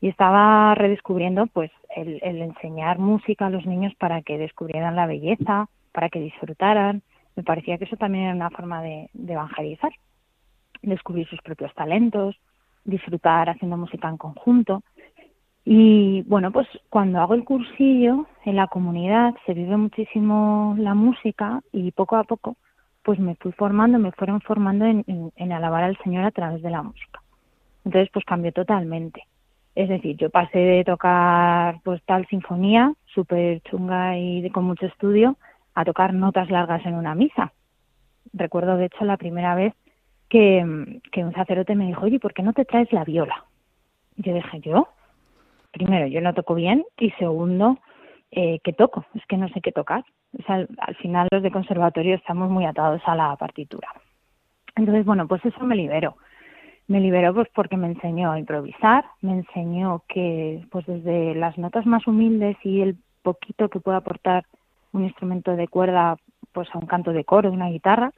Y 0.03 0.09
estaba 0.09 0.75
redescubriendo, 0.75 1.47
pues, 1.47 1.71
el, 1.95 2.21
el 2.23 2.43
enseñar 2.43 2.99
música 2.99 3.47
a 3.47 3.51
los 3.51 3.65
niños 3.65 3.95
para 3.95 4.21
que 4.21 4.37
descubrieran 4.37 4.97
la 4.97 5.07
belleza, 5.07 5.69
para 5.93 6.11
que 6.11 6.21
disfrutaran. 6.21 7.03
Me 7.37 7.43
parecía 7.43 7.79
que 7.79 7.85
eso 7.85 7.97
también 7.97 8.25
era 8.25 8.35
una 8.35 8.51
forma 8.51 8.83
de, 8.83 9.09
de 9.15 9.33
evangelizar, 9.33 9.93
descubrir 10.83 11.27
sus 11.27 11.41
propios 11.41 11.73
talentos, 11.75 12.37
disfrutar 12.85 13.49
haciendo 13.49 13.79
música 13.79 14.11
en 14.11 14.19
conjunto. 14.19 14.83
Y 15.65 16.23
bueno, 16.23 16.53
pues 16.53 16.69
cuando 16.91 17.21
hago 17.21 17.33
el 17.33 17.45
cursillo 17.45 18.27
en 18.45 18.57
la 18.57 18.67
comunidad 18.67 19.35
se 19.47 19.55
vive 19.55 19.77
muchísimo 19.77 20.75
la 20.79 20.95
música 20.95 21.63
y 21.73 21.91
poco 21.93 22.17
a 22.17 22.25
poco 22.25 22.57
pues 23.07 23.21
me 23.21 23.37
fui 23.37 23.53
formando, 23.53 24.01
me 24.01 24.11
fueron 24.11 24.41
formando 24.41 24.85
en, 24.85 25.05
en, 25.37 25.53
alabar 25.53 25.85
al 25.85 25.97
Señor 25.99 26.25
a 26.25 26.33
través 26.33 26.61
de 26.61 26.71
la 26.71 26.83
música. 26.83 27.21
Entonces 27.85 28.11
pues 28.13 28.25
cambió 28.25 28.53
totalmente. 28.53 29.23
Es 29.77 29.89
decir, 29.89 30.17
yo 30.17 30.29
pasé 30.29 30.59
de 30.59 30.83
tocar 30.83 31.81
pues 31.85 32.03
tal 32.05 32.27
sinfonía 32.27 32.93
súper 33.15 33.61
chunga 33.63 34.19
y 34.19 34.43
de- 34.43 34.51
con 34.51 34.65
mucho 34.65 34.87
estudio 34.87 35.37
a 35.77 35.85
tocar 35.85 36.15
notas 36.15 36.51
largas 36.51 36.85
en 36.85 36.95
una 36.95 37.15
misa. 37.15 37.53
Recuerdo 38.33 38.77
de 38.77 38.87
hecho 38.87 39.05
la 39.05 39.17
primera 39.17 39.55
vez 39.55 39.73
que, 40.29 41.01
que 41.13 41.25
un 41.25 41.33
sacerdote 41.33 41.77
me 41.77 41.87
dijo, 41.87 42.07
oye, 42.07 42.19
¿por 42.19 42.35
qué 42.35 42.43
no 42.43 42.55
te 42.55 42.65
traes 42.65 42.93
la 42.93 43.05
viola? 43.05 43.45
Yo 44.17 44.35
dije, 44.35 44.61
¿yo? 44.63 44.89
primero, 45.71 46.09
yo 46.09 46.21
no 46.21 46.35
toco 46.35 46.55
bien 46.55 46.85
y 46.99 47.11
segundo, 47.13 47.79
eh, 48.31 48.61
¿qué 48.63 48.73
toco? 48.73 49.05
Es 49.15 49.25
que 49.27 49.37
no 49.37 49.49
sé 49.49 49.61
qué 49.61 49.73
tocar. 49.73 50.05
O 50.39 50.43
sea, 50.43 50.57
al, 50.57 50.69
al 50.79 50.97
final 50.97 51.29
los 51.31 51.43
de 51.43 51.51
conservatorio 51.51 52.15
estamos 52.15 52.51
muy 52.51 52.65
atados 52.65 53.03
a 53.07 53.15
la 53.15 53.35
partitura. 53.37 53.89
Entonces, 54.75 55.05
bueno, 55.05 55.27
pues 55.27 55.45
eso 55.45 55.65
me 55.65 55.77
liberó. 55.77 56.17
Me 56.89 57.01
liberó 57.01 57.35
pues 57.35 57.49
porque 57.55 57.77
me 57.77 57.89
enseñó 57.89 58.31
a 58.31 58.39
improvisar, 58.39 59.05
me 59.21 59.33
enseñó 59.33 60.03
que 60.09 60.65
pues 60.71 60.87
desde 60.87 61.35
las 61.35 61.59
notas 61.59 61.85
más 61.85 62.07
humildes 62.07 62.57
y 62.63 62.81
el 62.81 62.97
poquito 63.23 63.69
que 63.69 63.81
puede 63.81 63.97
aportar 63.97 64.45
un 64.93 65.05
instrumento 65.05 65.57
de 65.57 65.67
cuerda 65.67 66.17
pues 66.53 66.69
a 66.73 66.79
un 66.79 66.87
canto 66.87 67.13
de 67.13 67.25
coro, 67.25 67.51
una 67.51 67.69
guitarra, 67.71 68.13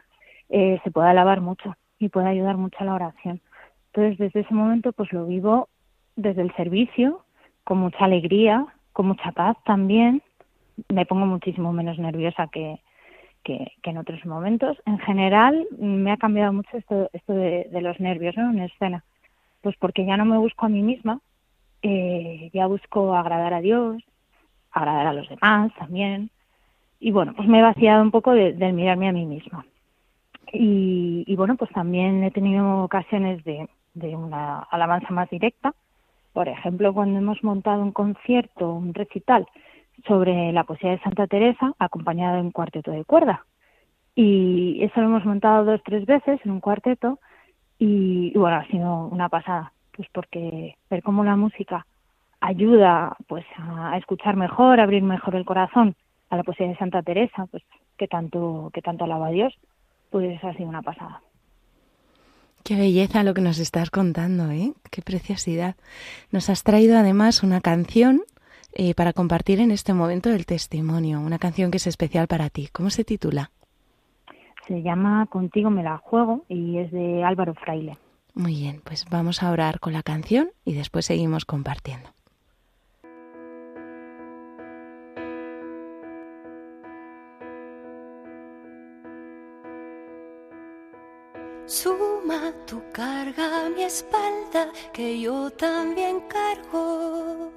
eh, 0.50 0.80
se 0.84 0.90
puede 0.90 1.08
alabar 1.08 1.40
mucho 1.40 1.76
y 1.98 2.08
puede 2.08 2.28
ayudar 2.28 2.56
mucho 2.56 2.76
a 2.80 2.84
la 2.84 2.94
oración. 2.94 3.40
Entonces, 3.86 4.18
desde 4.18 4.40
ese 4.40 4.54
momento, 4.54 4.92
pues 4.92 5.12
lo 5.12 5.26
vivo 5.26 5.68
desde 6.16 6.42
el 6.42 6.54
servicio, 6.54 7.24
con 7.64 7.78
mucha 7.78 8.04
alegría, 8.04 8.66
con 8.98 9.06
mucha 9.06 9.30
paz 9.30 9.56
también. 9.64 10.22
Me 10.88 11.06
pongo 11.06 11.24
muchísimo 11.24 11.72
menos 11.72 12.00
nerviosa 12.00 12.48
que, 12.48 12.80
que, 13.44 13.70
en 13.84 13.96
otros 13.96 14.26
momentos. 14.26 14.76
En 14.86 14.98
general, 14.98 15.68
me 15.78 16.10
ha 16.10 16.16
cambiado 16.16 16.52
mucho 16.52 16.76
esto, 16.76 17.08
esto 17.12 17.32
de, 17.32 17.68
los 17.80 18.00
nervios 18.00 18.36
¿no? 18.36 18.50
en 18.50 18.58
escena. 18.58 19.04
Pues 19.60 19.76
porque 19.76 20.04
ya 20.04 20.16
no 20.16 20.24
me 20.24 20.36
busco 20.36 20.66
a 20.66 20.68
mí 20.68 20.82
misma, 20.82 21.20
eh, 21.80 22.50
ya 22.52 22.66
busco 22.66 23.14
agradar 23.14 23.54
a 23.54 23.60
Dios, 23.60 24.02
agradar 24.72 25.06
a 25.06 25.12
los 25.12 25.28
demás 25.28 25.72
también. 25.78 26.30
Y 26.98 27.12
bueno, 27.12 27.34
pues 27.36 27.46
me 27.46 27.60
he 27.60 27.62
vaciado 27.62 28.02
un 28.02 28.10
poco 28.10 28.32
de, 28.32 28.72
mirarme 28.72 29.10
a 29.10 29.12
mí 29.12 29.26
misma. 29.26 29.64
Y, 30.52 31.22
y 31.24 31.36
bueno, 31.36 31.54
pues 31.54 31.70
también 31.70 32.24
he 32.24 32.32
tenido 32.32 32.82
ocasiones 32.82 33.44
de, 33.44 33.68
de 33.94 34.16
una 34.16 34.58
alabanza 34.72 35.10
más 35.10 35.30
directa. 35.30 35.72
Por 36.32 36.48
ejemplo, 36.48 36.92
cuando 36.92 37.18
hemos 37.18 37.42
montado 37.42 37.82
un 37.82 37.92
concierto, 37.92 38.72
un 38.72 38.94
recital 38.94 39.46
sobre 40.06 40.52
la 40.52 40.64
poesía 40.64 40.90
de 40.90 41.00
Santa 41.00 41.26
Teresa, 41.26 41.72
acompañado 41.78 42.36
de 42.36 42.42
un 42.42 42.50
cuarteto 42.52 42.90
de 42.90 43.04
cuerda. 43.04 43.44
Y 44.14 44.82
eso 44.82 45.00
lo 45.00 45.06
hemos 45.08 45.24
montado 45.24 45.64
dos, 45.64 45.80
tres 45.84 46.04
veces 46.06 46.40
en 46.44 46.50
un 46.50 46.60
cuarteto 46.60 47.18
y, 47.78 48.32
bueno, 48.36 48.56
ha 48.56 48.66
sido 48.66 49.06
una 49.06 49.28
pasada, 49.28 49.72
pues 49.96 50.08
porque 50.12 50.76
ver 50.90 51.02
cómo 51.02 51.24
la 51.24 51.36
música 51.36 51.86
ayuda 52.40 53.16
pues 53.26 53.44
a 53.56 53.96
escuchar 53.96 54.36
mejor, 54.36 54.80
a 54.80 54.84
abrir 54.84 55.02
mejor 55.02 55.34
el 55.34 55.44
corazón 55.44 55.94
a 56.30 56.36
la 56.36 56.42
poesía 56.42 56.68
de 56.68 56.76
Santa 56.76 57.02
Teresa, 57.02 57.46
pues 57.50 57.62
que 57.96 58.06
tanto 58.06 58.70
que 58.72 58.82
tanto 58.82 59.04
alaba 59.04 59.28
a 59.28 59.30
Dios, 59.30 59.56
pues 60.10 60.42
ha 60.42 60.52
sido 60.54 60.68
una 60.68 60.82
pasada. 60.82 61.20
Qué 62.68 62.76
belleza 62.76 63.22
lo 63.22 63.32
que 63.32 63.40
nos 63.40 63.60
estás 63.60 63.88
contando, 63.88 64.50
¿eh? 64.50 64.74
Qué 64.90 65.00
preciosidad. 65.00 65.76
Nos 66.30 66.50
has 66.50 66.64
traído 66.64 66.98
además 66.98 67.42
una 67.42 67.62
canción 67.62 68.20
eh, 68.74 68.92
para 68.92 69.14
compartir 69.14 69.60
en 69.60 69.70
este 69.70 69.94
momento 69.94 70.28
del 70.28 70.44
testimonio, 70.44 71.18
una 71.18 71.38
canción 71.38 71.70
que 71.70 71.78
es 71.78 71.86
especial 71.86 72.26
para 72.26 72.50
ti. 72.50 72.68
¿Cómo 72.70 72.90
se 72.90 73.04
titula? 73.04 73.52
Se 74.66 74.82
llama 74.82 75.24
Contigo 75.30 75.70
me 75.70 75.82
la 75.82 75.96
juego 75.96 76.44
y 76.50 76.76
es 76.76 76.92
de 76.92 77.24
Álvaro 77.24 77.54
Fraile. 77.54 77.96
Muy 78.34 78.52
bien, 78.52 78.82
pues 78.84 79.06
vamos 79.10 79.42
a 79.42 79.50
orar 79.50 79.80
con 79.80 79.94
la 79.94 80.02
canción 80.02 80.50
y 80.66 80.74
después 80.74 81.06
seguimos 81.06 81.46
compartiendo. 81.46 82.10
Suma 91.68 92.50
tu 92.64 92.80
carga 92.92 93.66
a 93.66 93.68
mi 93.68 93.82
espalda, 93.82 94.72
que 94.90 95.20
yo 95.20 95.50
también 95.50 96.20
cargo. 96.20 97.52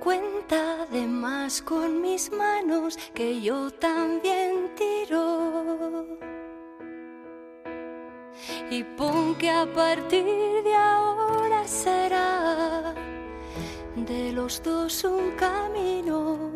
Cuenta 0.00 0.86
de 0.86 1.06
más 1.06 1.62
con 1.62 2.02
mis 2.02 2.32
manos, 2.32 2.98
que 3.14 3.40
yo 3.40 3.70
también 3.70 4.74
tiro. 4.74 6.08
Y 8.68 8.82
pon 8.82 9.36
que 9.36 9.48
a 9.48 9.72
partir 9.72 10.64
de 10.64 10.74
ahora 10.74 11.68
será 11.68 12.94
de 13.94 14.32
los 14.32 14.60
dos 14.60 15.04
un 15.04 15.30
camino. 15.36 16.50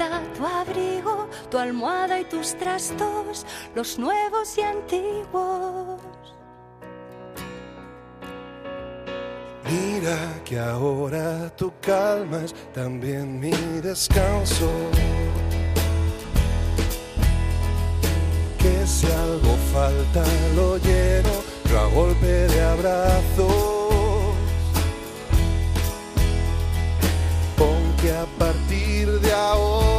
Tu 0.00 0.06
tu 0.38 0.46
abrigo, 0.46 1.28
tu 1.50 1.58
almohada 1.58 2.18
y 2.18 2.24
tus 2.24 2.56
trastos, 2.56 3.44
los 3.74 3.98
nuevos 3.98 4.56
y 4.56 4.62
antiguos. 4.62 6.00
Mira 9.64 10.40
que 10.42 10.58
ahora 10.58 11.54
tú 11.54 11.70
calmas 11.82 12.54
también 12.72 13.38
mi 13.38 13.52
descanso. 13.82 14.70
Que 18.58 18.86
si 18.86 19.06
algo 19.06 19.54
falta 19.70 20.24
lo 20.56 20.78
lleno, 20.78 21.34
yo 21.68 21.78
a 21.78 21.86
golpe 21.88 22.26
de 22.26 22.62
abrazos. 22.62 24.34
Pon 27.58 27.96
que 28.00 28.12
a 28.12 28.24
partir 28.38 29.20
de 29.20 29.32
ahora 29.34 29.89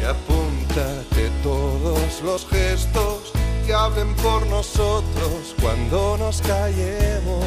Y 0.00 0.04
apúntate 0.04 1.30
todos 1.42 2.22
los 2.22 2.46
gestos 2.46 3.32
que 3.66 3.74
hablen 3.74 4.14
por 4.16 4.46
nosotros 4.46 5.54
cuando 5.60 6.16
nos 6.18 6.40
callemos. 6.42 7.44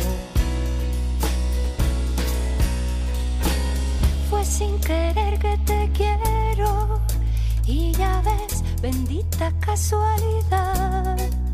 Fue 4.30 4.43
sin 4.43 4.78
querer 4.82 5.39
que 5.39 5.57
te 5.65 5.89
quiero 5.93 6.99
y 7.65 7.93
ya 7.93 8.22
ves, 8.22 8.63
bendita 8.82 9.53
casualidad. 9.59 11.46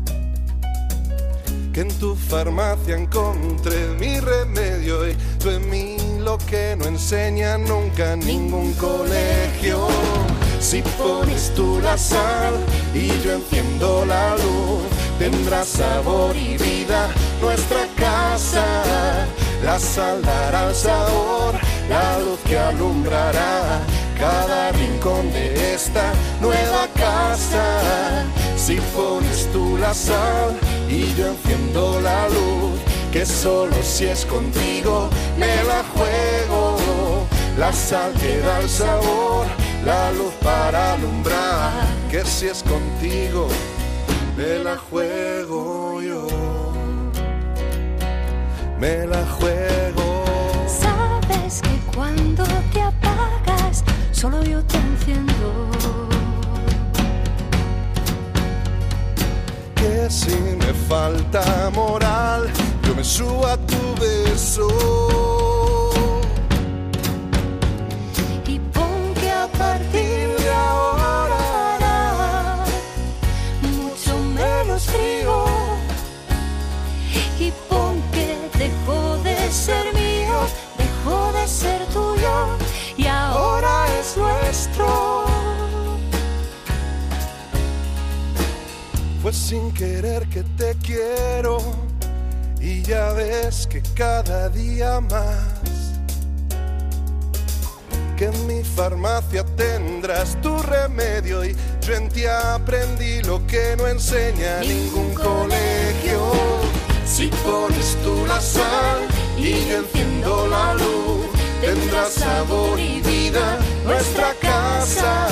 Que 1.74 1.80
en 1.80 1.88
tu 1.98 2.14
farmacia 2.14 2.96
encontré 2.96 3.88
mi 3.98 4.20
remedio 4.20 5.08
y 5.10 5.16
tú 5.40 5.50
en 5.50 5.68
mí 5.68 5.96
lo 6.20 6.38
que 6.38 6.76
no 6.78 6.84
enseña 6.84 7.58
nunca 7.58 8.14
ningún 8.14 8.72
colegio. 8.74 9.88
Si 10.60 10.82
pones 10.96 11.52
tú 11.56 11.80
la 11.82 11.98
sal 11.98 12.54
y 12.94 13.08
yo 13.24 13.32
enciendo 13.32 14.04
la 14.06 14.36
luz, 14.36 14.84
tendrá 15.18 15.64
sabor 15.64 16.36
y 16.36 16.56
vida 16.58 17.08
nuestra 17.42 17.88
casa. 17.96 18.64
La 19.64 19.76
sal 19.80 20.22
dará 20.22 20.68
el 20.68 20.74
sabor, 20.76 21.54
la 21.88 22.20
luz 22.20 22.38
que 22.46 22.56
alumbrará 22.56 23.80
cada 24.16 24.70
rincón 24.70 25.32
de 25.32 25.74
esta 25.74 26.12
nueva 26.40 26.86
casa. 26.94 28.24
Si 28.56 28.76
pones 28.94 29.50
tú 29.52 29.63
la 29.84 29.92
sal 29.92 30.56
y 30.88 31.14
yo 31.14 31.26
enciendo 31.28 32.00
la 32.00 32.26
luz, 32.30 32.80
que 33.12 33.26
solo 33.26 33.76
si 33.82 34.06
es 34.06 34.24
contigo 34.24 35.10
me 35.36 35.54
la 35.70 35.80
juego. 35.94 37.26
La 37.58 37.70
sal 37.70 38.12
que 38.14 38.38
da 38.38 38.60
el 38.60 38.68
sabor, 38.68 39.46
la 39.84 40.10
luz 40.12 40.32
para 40.42 40.94
alumbrar, 40.94 41.86
que 42.10 42.24
si 42.24 42.46
es 42.46 42.62
contigo 42.62 43.46
me 44.38 44.64
la 44.66 44.76
juego 44.88 46.00
yo. 46.00 46.26
Me 48.80 49.06
la 49.06 49.22
juego. 49.36 50.06
Sabes 50.66 51.60
que 51.60 51.76
cuando 51.94 52.44
te 52.72 52.80
apagas, 52.80 53.84
solo 54.12 54.42
yo 54.44 54.62
te 54.64 54.78
enciendo. 54.78 55.73
Si 60.10 60.34
me 60.34 60.72
falta 60.88 61.70
moral, 61.72 62.50
yo 62.86 62.94
me 62.94 63.04
subo 63.04 63.46
a 63.46 63.56
tu 63.56 63.94
beso. 64.00 65.33
Sin 89.44 89.72
querer 89.72 90.26
que 90.30 90.42
te 90.56 90.74
quiero 90.76 91.58
y 92.60 92.80
ya 92.80 93.12
ves 93.12 93.66
que 93.66 93.82
cada 93.94 94.48
día 94.48 95.00
más 95.00 95.64
que 98.16 98.24
en 98.24 98.46
mi 98.46 98.64
farmacia 98.64 99.44
tendrás 99.56 100.40
tu 100.40 100.56
remedio 100.62 101.44
y 101.44 101.54
yo 101.82 101.94
en 101.94 102.08
ti 102.08 102.24
aprendí 102.24 103.22
lo 103.24 103.46
que 103.46 103.76
no 103.76 103.86
enseña 103.86 104.60
ningún 104.60 105.12
colegio. 105.12 106.32
Si 107.04 107.26
pones 107.44 107.96
tú 108.02 108.24
la 108.26 108.40
sal 108.40 109.00
y 109.36 109.68
yo 109.68 109.76
enciendo 109.78 110.46
la 110.46 110.72
luz, 110.72 111.26
tendrá 111.60 112.08
sabor 112.08 112.80
y 112.80 113.02
vida 113.02 113.58
nuestra 113.84 114.32
casa. 114.40 115.26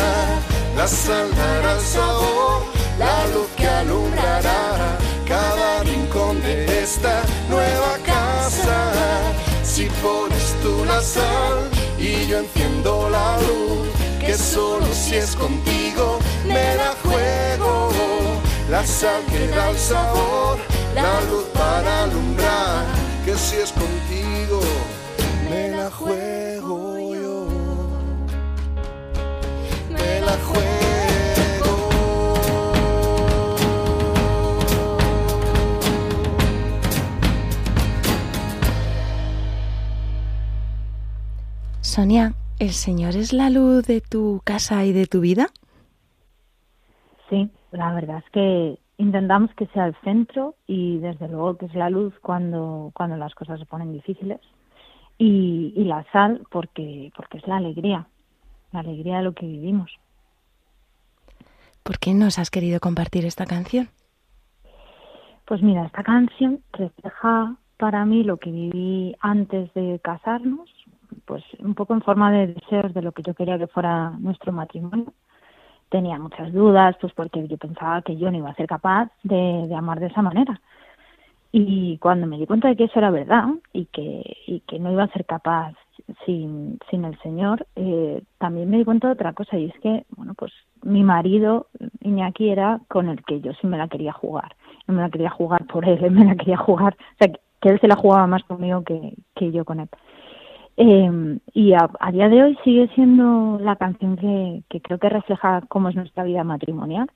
La 0.76 0.86
sal 0.86 1.30
dará 1.34 1.72
el 1.74 1.80
sabor, 1.80 2.62
la 2.98 3.26
luz 3.28 3.48
que 3.56 3.66
alumbrará 3.66 4.98
cada 5.26 5.82
rincón 5.82 6.40
de 6.42 6.82
esta 6.82 7.22
nueva 7.48 7.98
casa. 8.04 8.92
Si 9.62 9.84
pones 10.02 10.54
tú 10.62 10.84
la 10.84 11.00
sal 11.00 11.70
y 11.98 12.26
yo 12.26 12.38
enciendo 12.38 13.08
la 13.08 13.38
luz, 13.38 13.88
que 14.20 14.34
solo 14.34 14.86
si 14.92 15.16
es 15.16 15.34
contigo 15.34 16.18
me 16.46 16.74
la 16.76 16.94
juego. 17.02 17.90
La 18.70 18.86
sal 18.86 19.22
que 19.30 19.48
da 19.48 19.70
el 19.70 19.78
sabor, 19.78 20.58
la 20.94 21.20
luz 21.30 21.44
para 21.54 22.04
alumbrar, 22.04 22.84
que 23.24 23.34
si 23.36 23.56
es 23.56 23.72
contigo 23.72 24.60
me 25.50 25.68
la 25.70 25.90
juego 25.90 27.14
yo. 27.14 27.46
Me 29.90 30.20
la 30.20 30.36
juego. 30.46 30.91
Sonia, 41.92 42.32
¿el 42.58 42.70
Señor 42.70 43.16
es 43.16 43.34
la 43.34 43.50
luz 43.50 43.86
de 43.86 44.00
tu 44.00 44.40
casa 44.44 44.82
y 44.86 44.94
de 44.94 45.04
tu 45.04 45.20
vida? 45.20 45.48
Sí, 47.28 47.50
la 47.70 47.92
verdad 47.92 48.22
es 48.24 48.30
que 48.30 48.78
intentamos 48.96 49.50
que 49.56 49.66
sea 49.66 49.88
el 49.88 49.96
centro 50.02 50.54
y 50.66 51.00
desde 51.00 51.28
luego 51.28 51.58
que 51.58 51.66
es 51.66 51.74
la 51.74 51.90
luz 51.90 52.14
cuando, 52.22 52.92
cuando 52.94 53.18
las 53.18 53.34
cosas 53.34 53.60
se 53.60 53.66
ponen 53.66 53.92
difíciles 53.92 54.40
y, 55.18 55.74
y 55.76 55.84
la 55.84 56.06
sal 56.12 56.46
porque, 56.50 57.12
porque 57.14 57.36
es 57.36 57.46
la 57.46 57.58
alegría, 57.58 58.06
la 58.72 58.80
alegría 58.80 59.18
de 59.18 59.24
lo 59.24 59.34
que 59.34 59.44
vivimos. 59.44 59.92
¿Por 61.82 61.98
qué 61.98 62.14
nos 62.14 62.38
has 62.38 62.48
querido 62.48 62.80
compartir 62.80 63.26
esta 63.26 63.44
canción? 63.44 63.90
Pues 65.44 65.60
mira, 65.60 65.84
esta 65.84 66.02
canción 66.02 66.62
refleja 66.72 67.54
para 67.76 68.06
mí 68.06 68.24
lo 68.24 68.38
que 68.38 68.50
viví 68.50 69.14
antes 69.20 69.74
de 69.74 70.00
casarnos, 70.02 70.70
pues 71.24 71.42
un 71.58 71.74
poco 71.74 71.94
en 71.94 72.02
forma 72.02 72.30
de 72.32 72.48
deseos 72.48 72.94
de 72.94 73.02
lo 73.02 73.12
que 73.12 73.22
yo 73.22 73.34
quería 73.34 73.58
que 73.58 73.66
fuera 73.66 74.10
nuestro 74.18 74.52
matrimonio. 74.52 75.12
Tenía 75.88 76.18
muchas 76.18 76.52
dudas, 76.52 76.96
pues 77.00 77.12
porque 77.12 77.46
yo 77.48 77.58
pensaba 77.58 78.02
que 78.02 78.16
yo 78.16 78.30
no 78.30 78.38
iba 78.38 78.50
a 78.50 78.54
ser 78.54 78.66
capaz 78.66 79.10
de, 79.22 79.66
de 79.68 79.74
amar 79.74 80.00
de 80.00 80.06
esa 80.06 80.22
manera. 80.22 80.60
Y 81.52 81.98
cuando 81.98 82.26
me 82.26 82.38
di 82.38 82.46
cuenta 82.46 82.68
de 82.68 82.76
que 82.76 82.84
eso 82.84 82.98
era 82.98 83.10
verdad 83.10 83.44
y 83.74 83.84
que, 83.84 84.38
y 84.46 84.60
que 84.60 84.78
no 84.78 84.90
iba 84.90 85.04
a 85.04 85.12
ser 85.12 85.26
capaz 85.26 85.74
sin, 86.24 86.78
sin 86.90 87.04
el 87.04 87.18
Señor, 87.20 87.66
eh, 87.76 88.22
también 88.38 88.70
me 88.70 88.78
di 88.78 88.84
cuenta 88.86 89.08
de 89.08 89.12
otra 89.12 89.34
cosa 89.34 89.58
y 89.58 89.66
es 89.66 89.78
que, 89.80 90.06
bueno, 90.16 90.32
pues 90.32 90.50
mi 90.82 91.02
marido, 91.02 91.66
Iñaki, 92.00 92.48
era 92.48 92.80
con 92.88 93.10
el 93.10 93.22
que 93.24 93.42
yo 93.42 93.52
sí 93.60 93.66
me 93.66 93.76
la 93.76 93.88
quería 93.88 94.12
jugar. 94.12 94.56
No 94.86 94.94
me 94.94 95.02
la 95.02 95.10
quería 95.10 95.28
jugar 95.28 95.66
por 95.66 95.86
él, 95.86 96.02
él 96.02 96.10
me 96.12 96.24
la 96.24 96.36
quería 96.36 96.56
jugar, 96.56 96.96
o 96.98 97.16
sea, 97.18 97.28
que, 97.60 97.68
él 97.68 97.78
se 97.80 97.86
la 97.86 97.96
jugaba 97.96 98.26
más 98.26 98.42
conmigo 98.44 98.82
que, 98.82 99.14
que 99.36 99.52
yo 99.52 99.66
con 99.66 99.80
él. 99.80 99.88
Eh, 100.76 101.38
y 101.52 101.74
a, 101.74 101.88
día 102.12 102.28
de 102.28 102.42
hoy 102.42 102.58
sigue 102.64 102.88
siendo 102.94 103.58
la 103.60 103.76
canción 103.76 104.16
que, 104.16 104.80
creo 104.80 104.98
que 104.98 105.08
refleja 105.08 105.62
cómo 105.68 105.90
es 105.90 105.96
nuestra 105.96 106.24
vida 106.24 106.44
matrimonial 106.44 107.10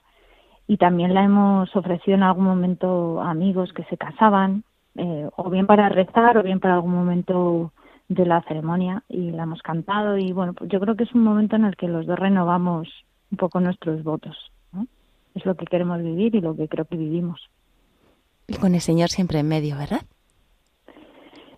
y 0.68 0.76
también 0.76 1.14
la 1.14 1.24
hemos 1.24 1.74
ofrecido 1.74 2.16
en 2.16 2.22
algún 2.22 2.44
momento 2.44 3.20
a 3.22 3.30
amigos 3.30 3.72
que 3.72 3.84
se 3.84 3.96
casaban, 3.96 4.64
eh, 4.96 5.28
o 5.36 5.48
bien 5.48 5.66
para 5.66 5.88
rezar 5.88 6.36
o 6.36 6.42
bien 6.42 6.60
para 6.60 6.74
algún 6.74 6.92
momento 6.92 7.72
de 8.08 8.26
la 8.26 8.42
ceremonia 8.42 9.02
y 9.08 9.30
la 9.30 9.44
hemos 9.44 9.62
cantado 9.62 10.18
y 10.18 10.32
bueno, 10.32 10.52
pues 10.52 10.70
yo 10.70 10.78
creo 10.80 10.96
que 10.96 11.04
es 11.04 11.14
un 11.14 11.22
momento 11.22 11.56
en 11.56 11.64
el 11.64 11.76
que 11.76 11.88
los 11.88 12.06
dos 12.06 12.18
renovamos 12.18 12.88
un 13.30 13.38
poco 13.38 13.60
nuestros 13.60 14.02
votos. 14.02 14.36
Es 15.34 15.44
lo 15.44 15.54
que 15.54 15.66
queremos 15.66 16.02
vivir 16.02 16.34
y 16.34 16.40
lo 16.40 16.56
que 16.56 16.66
creo 16.66 16.86
que 16.86 16.96
vivimos. 16.96 17.50
Y 18.48 18.54
con 18.54 18.74
el 18.74 18.80
Señor 18.80 19.10
siempre 19.10 19.38
en 19.40 19.48
medio, 19.48 19.76
¿verdad? 19.76 20.00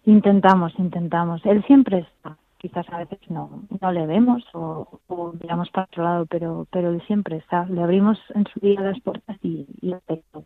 Intentamos, 0.09 0.73
intentamos. 0.79 1.45
Él 1.45 1.63
siempre 1.67 1.99
está. 1.99 2.39
Quizás 2.57 2.89
a 2.89 2.97
veces 2.97 3.19
no, 3.29 3.65
no 3.79 3.93
le 3.93 4.07
vemos 4.07 4.43
o, 4.55 5.01
o 5.07 5.35
miramos 5.39 5.69
para 5.69 5.85
otro 5.85 6.03
lado, 6.03 6.25
pero, 6.25 6.67
pero 6.71 6.89
él 6.89 7.03
siempre 7.07 7.37
está. 7.37 7.67
Le 7.67 7.83
abrimos 7.83 8.19
en 8.35 8.47
su 8.47 8.59
día 8.59 8.81
las 8.81 8.99
puertas 9.01 9.37
y, 9.43 9.67
y 9.83 9.93
acepto. 9.93 10.45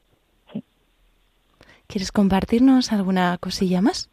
Sí. 0.53 0.65
¿Quieres 1.87 2.11
compartirnos 2.11 2.93
alguna 2.93 3.39
cosilla 3.39 3.81
más? 3.81 4.11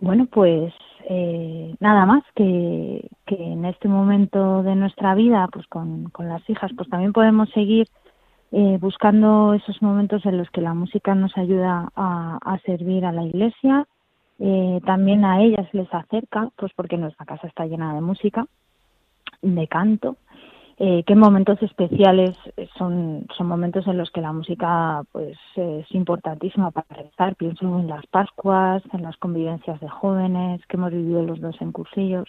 Bueno, 0.00 0.26
pues 0.26 0.74
eh, 1.08 1.76
nada 1.78 2.04
más 2.06 2.24
que, 2.34 3.08
que 3.24 3.36
en 3.36 3.66
este 3.66 3.86
momento 3.86 4.64
de 4.64 4.74
nuestra 4.74 5.14
vida, 5.14 5.46
pues 5.52 5.68
con, 5.68 6.10
con 6.10 6.28
las 6.28 6.42
hijas, 6.50 6.72
pues 6.76 6.88
también 6.88 7.12
podemos 7.12 7.48
seguir 7.50 7.86
eh, 8.54 8.76
buscando 8.78 9.54
esos 9.54 9.80
momentos 9.80 10.26
en 10.26 10.36
los 10.36 10.50
que 10.50 10.60
la 10.60 10.74
música 10.74 11.14
nos 11.14 11.34
ayuda 11.38 11.88
a, 11.96 12.58
servir 12.66 13.06
a 13.06 13.12
la 13.12 13.24
iglesia, 13.24 13.86
eh, 14.38 14.78
también 14.84 15.24
a 15.24 15.42
ellas 15.42 15.66
les 15.72 15.92
acerca, 15.94 16.50
pues 16.56 16.70
porque 16.76 16.98
nuestra 16.98 17.24
casa 17.24 17.46
está 17.46 17.64
llena 17.64 17.94
de 17.94 18.02
música, 18.02 18.46
de 19.40 19.66
canto, 19.68 20.18
eh, 20.76 21.02
que 21.04 21.16
momentos 21.16 21.62
especiales 21.62 22.36
son, 22.76 23.26
son 23.34 23.46
momentos 23.46 23.86
en 23.86 23.96
los 23.96 24.10
que 24.10 24.20
la 24.20 24.34
música 24.34 25.02
pues 25.12 25.38
es 25.56 25.90
importantísima 25.94 26.70
para 26.72 27.02
rezar. 27.02 27.36
Pienso 27.36 27.64
en 27.78 27.88
las 27.88 28.06
Pascuas, 28.08 28.82
en 28.92 29.02
las 29.02 29.16
convivencias 29.16 29.80
de 29.80 29.88
jóvenes 29.88 30.60
que 30.66 30.76
hemos 30.76 30.92
vivido 30.92 31.22
los 31.22 31.40
dos 31.40 31.56
en 31.62 31.72
cursillos, 31.72 32.28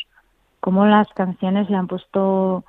cómo 0.61 0.85
las 0.85 1.09
canciones 1.09 1.69
le 1.69 1.75
han 1.75 1.87
puesto 1.87 2.63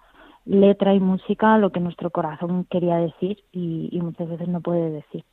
letra 0.45 0.95
y 0.95 1.01
música 1.01 1.59
lo 1.59 1.71
que 1.71 1.81
nuestro 1.81 2.11
corazón 2.11 2.67
quería 2.71 2.97
decir 2.97 3.43
y, 3.53 3.89
y 3.93 4.01
muchas 4.01 4.29
veces 4.29 4.49
no 4.49 4.61
puede 4.61 4.91
decir. 4.91 5.25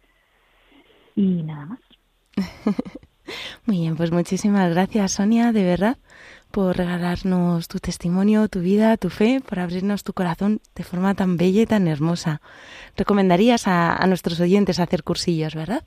Y 1.16 1.44
nada 1.44 1.66
más. 1.66 1.80
Muy 3.66 3.78
bien, 3.78 3.96
pues 3.96 4.12
muchísimas 4.12 4.74
gracias 4.74 5.14
Sonia, 5.14 5.52
de 5.52 5.64
verdad, 5.64 5.98
por 6.52 6.76
regalarnos 6.76 7.68
tu 7.68 7.78
testimonio, 7.78 8.48
tu 8.48 8.60
vida, 8.60 8.98
tu 8.98 9.10
fe, 9.10 9.42
por 9.48 9.60
abrirnos 9.60 10.04
tu 10.04 10.14
corazón 10.14 10.60
de 10.76 10.84
forma 10.84 11.14
tan 11.14 11.38
bella 11.38 11.62
y 11.62 11.66
tan 11.66 11.88
hermosa. 11.88 12.42
Recomendarías 12.98 13.68
a, 13.68 13.96
a 13.96 14.08
nuestros 14.08 14.40
oyentes 14.42 14.80
hacer 14.80 15.04
cursillos, 15.04 15.56
¿verdad? 15.56 15.84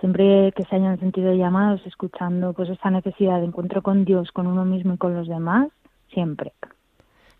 Siempre 0.00 0.52
que 0.52 0.64
se 0.64 0.76
hayan 0.76 0.98
sentido 1.00 1.34
llamados, 1.34 1.84
escuchando 1.84 2.52
pues 2.52 2.70
esta 2.70 2.90
necesidad 2.90 3.40
de 3.40 3.46
encuentro 3.46 3.82
con 3.82 4.04
Dios, 4.04 4.30
con 4.30 4.46
uno 4.46 4.64
mismo 4.64 4.94
y 4.94 4.98
con 4.98 5.14
los 5.14 5.26
demás, 5.26 5.68
siempre. 6.14 6.52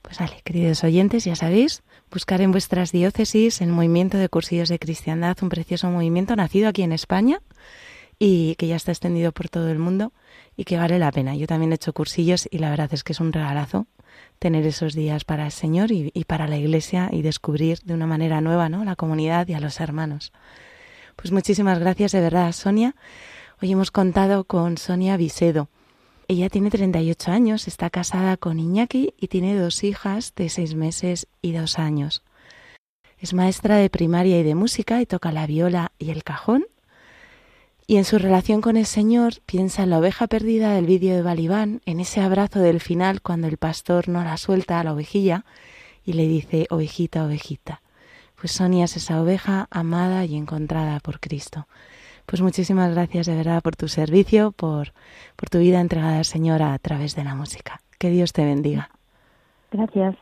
Pues 0.09 0.21
vale, 0.21 0.41
queridos 0.43 0.85
oyentes, 0.85 1.27
ya 1.27 1.37
sabéis, 1.37 1.83
buscar 2.11 2.41
en 2.41 2.51
vuestras 2.51 2.93
diócesis 2.93 3.61
el 3.61 3.69
movimiento 3.69 4.17
de 4.17 4.31
cursillos 4.31 4.71
de 4.71 4.79
cristiandad, 4.79 5.37
un 5.43 5.51
precioso 5.51 5.91
movimiento 5.91 6.35
nacido 6.35 6.71
aquí 6.71 6.83
en 6.83 6.93
España 6.93 7.43
y 8.19 8.55
que 8.55 8.69
ya 8.69 8.77
está 8.77 8.91
extendido 8.91 9.33
por 9.33 9.51
todo 9.51 9.69
el 9.69 9.79
mundo 9.79 10.15
y 10.57 10.65
que 10.65 10.79
vale 10.79 10.99
la 10.99 11.13
pena. 11.13 11.37
Yo 11.37 11.47
también 11.47 11.73
he 11.73 11.75
hecho 11.75 11.93
cursillos 11.93 12.49
y 12.51 12.57
la 12.57 12.71
verdad 12.71 12.89
es 12.95 13.05
que 13.05 13.13
es 13.13 13.21
un 13.21 13.35
regalazo 13.35 13.87
tener 14.39 14.65
esos 14.65 14.95
días 14.95 15.27
para 15.27 15.45
el 15.45 15.53
Señor 15.53 15.93
y, 15.93 16.11
y, 16.15 16.25
para 16.25 16.49
la 16.49 16.57
Iglesia 16.57 17.11
y 17.13 17.21
descubrir 17.21 17.81
de 17.81 17.93
una 17.93 18.07
manera 18.07 18.41
nueva 18.41 18.71
¿no? 18.71 18.87
la 18.87 18.97
comunidad 18.97 19.47
y 19.49 19.53
a 19.53 19.61
los 19.61 19.79
hermanos. 19.79 20.33
Pues 21.17 21.33
muchísimas 21.33 21.81
gracias 21.81 22.13
de 22.13 22.23
verdad, 22.23 22.51
Sonia. 22.53 22.97
Hoy 23.61 23.73
hemos 23.73 23.91
contado 23.91 24.45
con 24.45 24.79
Sonia 24.79 25.19
Visedo. 25.19 25.69
Ella 26.29 26.51
tiene 26.51 26.71
38 26.71 27.33
años, 27.33 27.67
está 27.67 27.89
casada 27.89 28.37
con 28.37 28.61
Iñaki 28.61 29.15
y 29.19 29.29
tiene 29.29 29.57
dos 29.57 29.83
hijas 29.83 30.35
de 30.37 30.51
seis 30.51 30.75
meses 30.75 31.27
y 31.41 31.53
dos 31.53 31.79
años. 31.79 32.23
Es 33.19 33.33
maestra 33.33 33.77
de 33.77 33.89
primaria 33.89 34.39
y 34.39 34.43
de 34.43 34.55
música 34.55 35.01
y 35.01 35.07
toca 35.07 35.33
la 35.33 35.47
viola 35.47 35.93
y 35.99 36.11
el 36.11 36.23
cajón 36.25 36.67
y 37.91 37.97
en 37.97 38.05
su 38.05 38.19
relación 38.19 38.61
con 38.61 38.77
el 38.77 38.85
Señor 38.85 39.41
piensa 39.47 39.83
en 39.83 39.89
la 39.89 39.99
oveja 39.99 40.27
perdida 40.27 40.75
del 40.75 40.85
vídeo 40.85 41.17
de 41.17 41.23
Balibán, 41.23 41.81
en 41.87 42.01
ese 42.01 42.21
abrazo 42.21 42.61
del 42.61 42.81
final 42.81 43.23
cuando 43.23 43.47
el 43.47 43.57
pastor 43.57 44.11
no 44.11 44.23
la 44.23 44.37
suelta 44.37 44.79
a 44.79 44.85
la 44.85 44.93
ovejilla 44.93 45.47
y 46.05 46.13
le 46.13 46.29
dice, 46.29 46.67
ovejita, 46.69 47.25
ovejita. 47.25 47.81
Pues 48.39 48.53
Sonia 48.53 48.85
es 48.85 48.99
esa 48.99 49.23
oveja 49.23 49.69
amada 49.71 50.27
y 50.27 50.37
encontrada 50.37 51.01
por 51.01 51.19
Cristo. 51.19 51.67
Pues 52.29 52.43
muchísimas 52.43 52.93
gracias 52.93 53.27
de 53.27 53.35
verdad 53.35 53.63
por 53.63 53.75
tu 53.75 53.89
servicio, 53.89 54.53
por, 54.53 54.93
por 55.35 55.49
tu 55.49 55.61
vida 55.61 55.81
entregada 55.81 56.19
al 56.19 56.27
Señor 56.27 56.61
a 56.61 56.79
través 56.79 57.17
de 57.17 57.25
la 57.25 57.35
música. 57.35 57.81
Que 57.99 58.11
Dios 58.11 58.35
te 58.35 58.45
bendiga. 58.45 58.91
Gracias. 59.71 60.15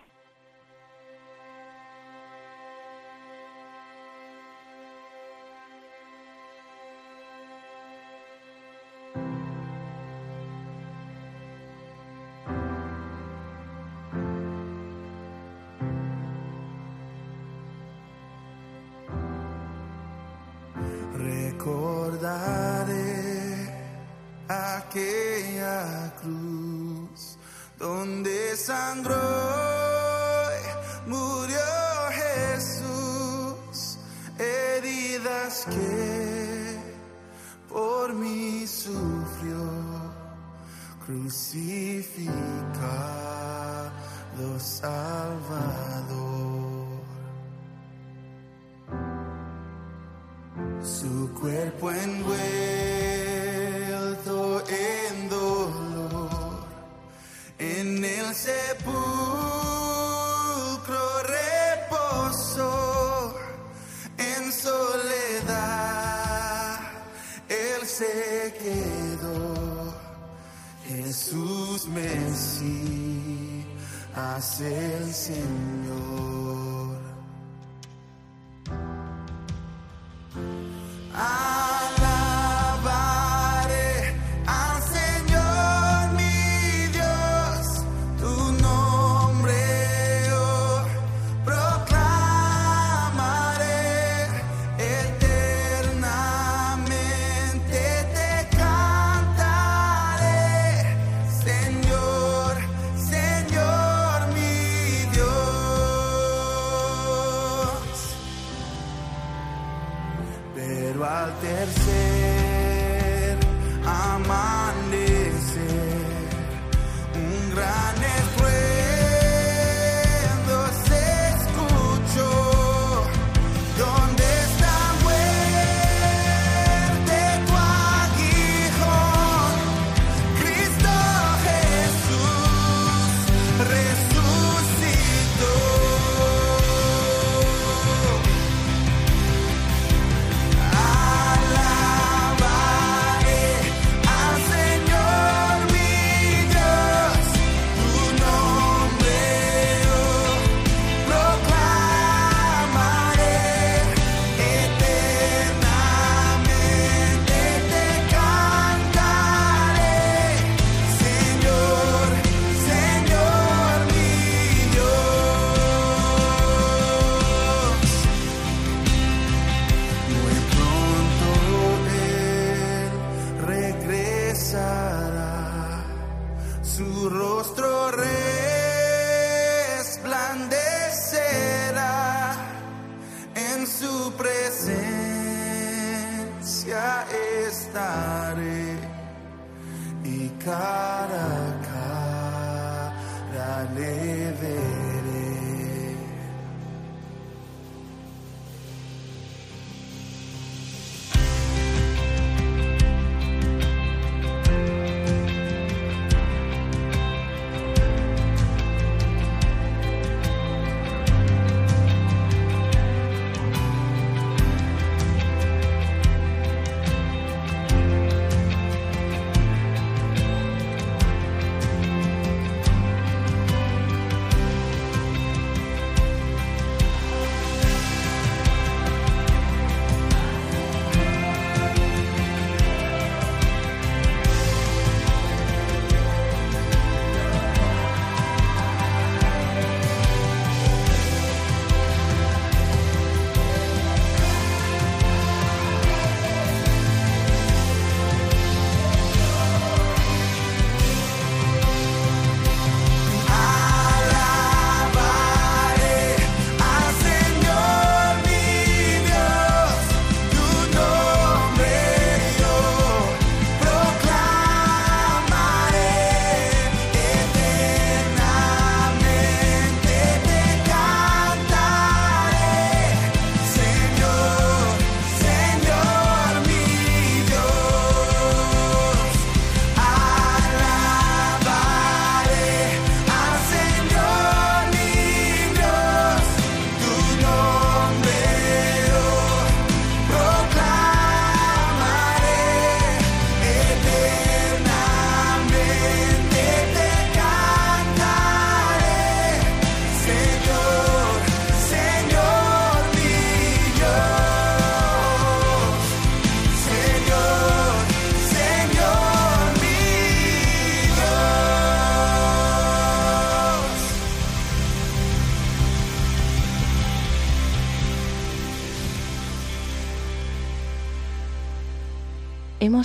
Salvador. 44.77 46.56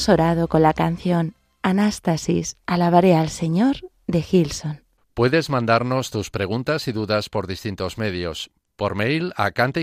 Orado 0.09 0.47
con 0.47 0.61
la 0.61 0.73
canción 0.73 1.35
Anástasis, 1.61 2.57
alabaré 2.65 3.15
al 3.15 3.29
Señor 3.29 3.77
de 4.07 4.21
Gilson. 4.21 4.83
Puedes 5.13 5.49
mandarnos 5.49 6.09
tus 6.09 6.29
preguntas 6.29 6.87
y 6.87 6.91
dudas 6.91 7.29
por 7.29 7.45
distintos 7.47 7.97
medios. 7.97 8.51
Por 8.75 8.95
mail 8.95 9.33
a 9.35 9.51
canta 9.51 9.79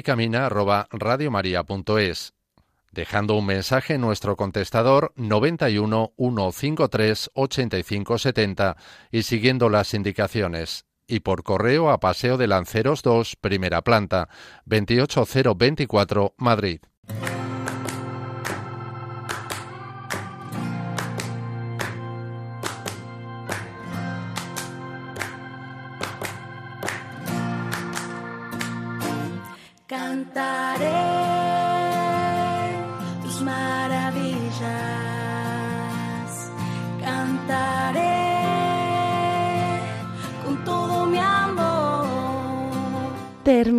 dejando 2.90 3.34
un 3.36 3.46
mensaje 3.46 3.94
en 3.94 4.00
nuestro 4.00 4.36
contestador 4.36 5.12
91 5.16 6.12
153 6.16 7.30
85 7.34 8.18
70 8.18 8.76
y 9.12 9.22
siguiendo 9.22 9.68
las 9.68 9.94
indicaciones 9.94 10.86
y 11.08 11.20
por 11.20 11.42
correo 11.42 11.90
a 11.90 12.00
Paseo 12.00 12.36
de 12.36 12.46
Lanceros 12.46 13.02
2, 13.02 13.36
primera 13.36 13.82
planta, 13.82 14.28
28024, 14.66 16.34
Madrid. 16.36 16.80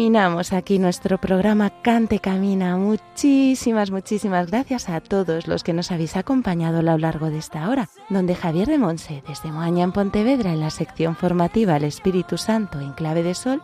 Terminamos 0.09 0.53
aquí 0.53 0.79
nuestro 0.79 1.19
programa 1.19 1.69
Cante 1.83 2.17
Camina. 2.17 2.75
Muchísimas, 2.77 3.91
muchísimas 3.91 4.49
gracias 4.49 4.89
a 4.89 5.01
todos 5.01 5.47
los 5.47 5.63
que 5.63 5.71
nos 5.71 5.91
habéis 5.91 6.17
acompañado 6.17 6.79
a 6.79 6.81
lo 6.81 6.97
largo 6.97 7.29
de 7.29 7.37
esta 7.37 7.69
hora, 7.69 7.89
donde 8.09 8.33
Javier 8.33 8.67
de 8.67 8.79
Monse, 8.79 9.21
desde 9.27 9.51
Moaña 9.51 9.83
en 9.83 9.91
Pontevedra, 9.91 10.51
en 10.51 10.61
la 10.61 10.71
sección 10.71 11.15
formativa 11.15 11.77
El 11.77 11.83
Espíritu 11.83 12.39
Santo 12.39 12.79
en 12.79 12.93
clave 12.93 13.21
de 13.21 13.35
sol, 13.35 13.61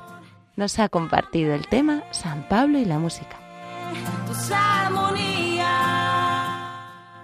nos 0.56 0.78
ha 0.78 0.88
compartido 0.88 1.52
el 1.56 1.66
tema 1.66 2.04
San 2.12 2.48
Pablo 2.48 2.78
y 2.78 2.86
la 2.86 3.00
música. 3.00 3.38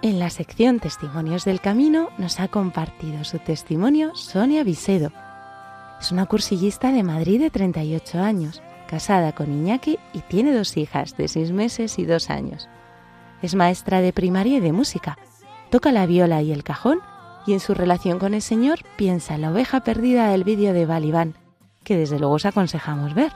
En 0.02 0.18
la 0.18 0.30
sección 0.30 0.80
Testimonios 0.80 1.44
del 1.44 1.60
Camino 1.60 2.08
nos 2.18 2.40
ha 2.40 2.48
compartido 2.48 3.22
su 3.22 3.38
testimonio 3.38 4.16
Sonia 4.16 4.64
Visedo. 4.64 5.12
Es 6.00 6.10
una 6.10 6.26
cursillista 6.26 6.90
de 6.90 7.04
Madrid 7.04 7.40
de 7.40 7.50
38 7.50 8.18
años 8.18 8.60
casada 8.92 9.32
con 9.32 9.50
Iñaki 9.50 9.98
y 10.12 10.20
tiene 10.20 10.52
dos 10.52 10.76
hijas 10.76 11.16
de 11.16 11.26
seis 11.26 11.50
meses 11.50 11.98
y 11.98 12.04
dos 12.04 12.28
años. 12.28 12.68
Es 13.40 13.54
maestra 13.54 14.02
de 14.02 14.12
primaria 14.12 14.58
y 14.58 14.60
de 14.60 14.72
música. 14.72 15.16
Toca 15.70 15.92
la 15.92 16.04
viola 16.04 16.42
y 16.42 16.52
el 16.52 16.62
cajón 16.62 17.00
y 17.46 17.54
en 17.54 17.60
su 17.60 17.72
relación 17.72 18.18
con 18.18 18.34
el 18.34 18.42
Señor 18.42 18.80
piensa 18.96 19.34
en 19.34 19.40
la 19.40 19.50
oveja 19.50 19.80
perdida 19.80 20.28
del 20.28 20.44
vídeo 20.44 20.74
de 20.74 20.84
Balibán, 20.84 21.36
que 21.84 21.96
desde 21.96 22.18
luego 22.18 22.34
os 22.34 22.44
aconsejamos 22.44 23.14
ver. 23.14 23.32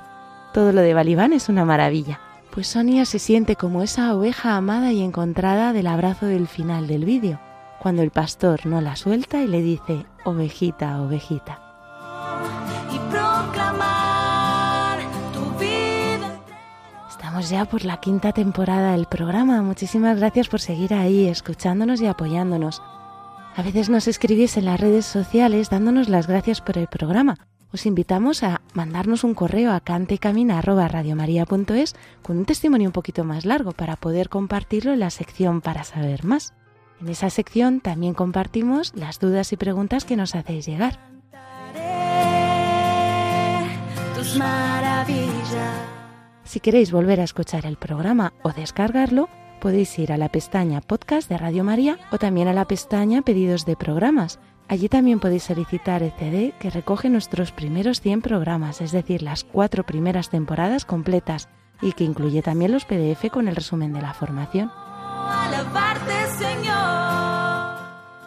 Todo 0.53 0.73
lo 0.73 0.83
de 0.83 0.93
Balibán 0.93 1.33
es 1.33 1.49
una 1.49 1.65
maravilla, 1.65 2.21
pues 2.51 2.67
Sonia 2.67 3.07
se 3.07 3.19
siente 3.19 3.57
como 3.57 3.83
esa 3.83 4.15
oveja 4.15 4.57
amada 4.57 4.93
y 4.93 5.01
encontrada 5.01 5.73
del 5.73 5.87
abrazo 5.87 6.27
del 6.27 6.49
final 6.49 6.87
del 6.87 7.07
vídeo, 7.07 7.41
cuando 7.81 8.03
el 8.03 8.11
pastor 8.11 8.67
no 8.67 8.83
la 8.83 8.95
suelta 8.95 9.41
y 9.41 9.47
le 9.47 9.63
dice, 9.63 10.05
ovejita, 10.27 11.01
ovejita. 11.01 11.66
Ya 17.41 17.67
por 17.67 17.85
la 17.85 18.01
quinta 18.01 18.33
temporada 18.33 18.93
del 18.93 19.07
programa. 19.07 19.63
Muchísimas 19.63 20.19
gracias 20.19 20.49
por 20.49 20.61
seguir 20.61 20.95
ahí, 20.95 21.27
escuchándonos 21.27 22.01
y 22.01 22.07
apoyándonos. 22.07 22.83
A 23.55 23.63
veces 23.63 23.91
nos 23.91 24.09
escribís 24.09 24.57
en 24.57 24.65
las 24.65 24.81
redes 24.81 25.07
sociales 25.07 25.71
dándonos 25.71 26.09
las 26.09 26.27
gracias 26.27 26.61
por 26.61 26.79
el 26.79 26.89
programa. 26.89 27.37
Os 27.73 27.87
invitamos 27.87 28.43
a 28.43 28.63
mandarnos 28.75 29.23
un 29.23 29.35
correo 29.35 29.73
a 29.73 29.81
cantecamina.radiomaria.es 29.81 31.95
con 32.23 32.39
un 32.39 32.47
testimonio 32.47 32.89
un 32.89 32.93
poquito 32.93 33.25
más 33.25 33.45
largo 33.45 33.73
para 33.73 33.97
poder 33.97 34.29
compartirlo 34.29 34.93
en 34.93 35.01
la 35.01 35.11
sección 35.11 35.61
para 35.61 35.83
saber 35.85 36.25
más. 36.25 36.55
En 37.01 37.09
esa 37.09 37.29
sección 37.29 37.81
también 37.81 38.15
compartimos 38.15 38.93
las 38.95 39.21
dudas 39.21 39.53
y 39.53 39.57
preguntas 39.57 40.05
que 40.05 40.17
nos 40.17 40.35
hacéis 40.35 40.67
llegar. 40.67 40.99
Tus 44.15 44.37
maravillas. 44.37 45.96
Si 46.47 46.61
queréis 46.61 46.93
volver 46.93 47.21
a 47.21 47.25
escuchar 47.25 47.67
el 47.67 47.77
programa 47.77 48.33
o 48.45 48.53
descargarlo, 48.53 49.29
podéis 49.61 49.99
ir 49.99 50.13
a 50.13 50.17
la 50.17 50.29
pestaña 50.29 50.81
Podcast 50.81 51.29
de 51.29 51.39
Radio 51.39 51.65
María 51.65 51.99
o 52.13 52.19
también 52.19 52.47
a 52.47 52.53
la 52.53 52.67
pestaña 52.67 53.23
Pedidos 53.23 53.67
de 53.67 53.75
programas. 53.75 54.39
Allí 54.69 54.89
también 54.89 55.19
podéis 55.19 55.43
solicitar 55.43 56.05
el 56.05 56.13
CD 56.13 56.55
que 56.61 56.71
recoge 56.71 57.11
nuestros 57.11 57.51
primeros 57.51 58.01
100 58.01 58.23
programas, 58.23 58.81
es 58.81 58.93
decir, 58.93 59.23
las 59.23 59.43
cuatro 59.43 59.85
primeras 59.85 60.31
temporadas 60.31 60.85
completas, 60.85 61.49
y 61.83 61.93
que 61.93 62.05
incluye 62.05 62.43
también 62.43 62.71
los 62.71 62.85
PDF 62.85 63.29
con 63.33 63.49
el 63.49 63.57
resumen 63.57 63.93
de 63.93 64.03
la 64.03 64.15
formación. 64.15 64.71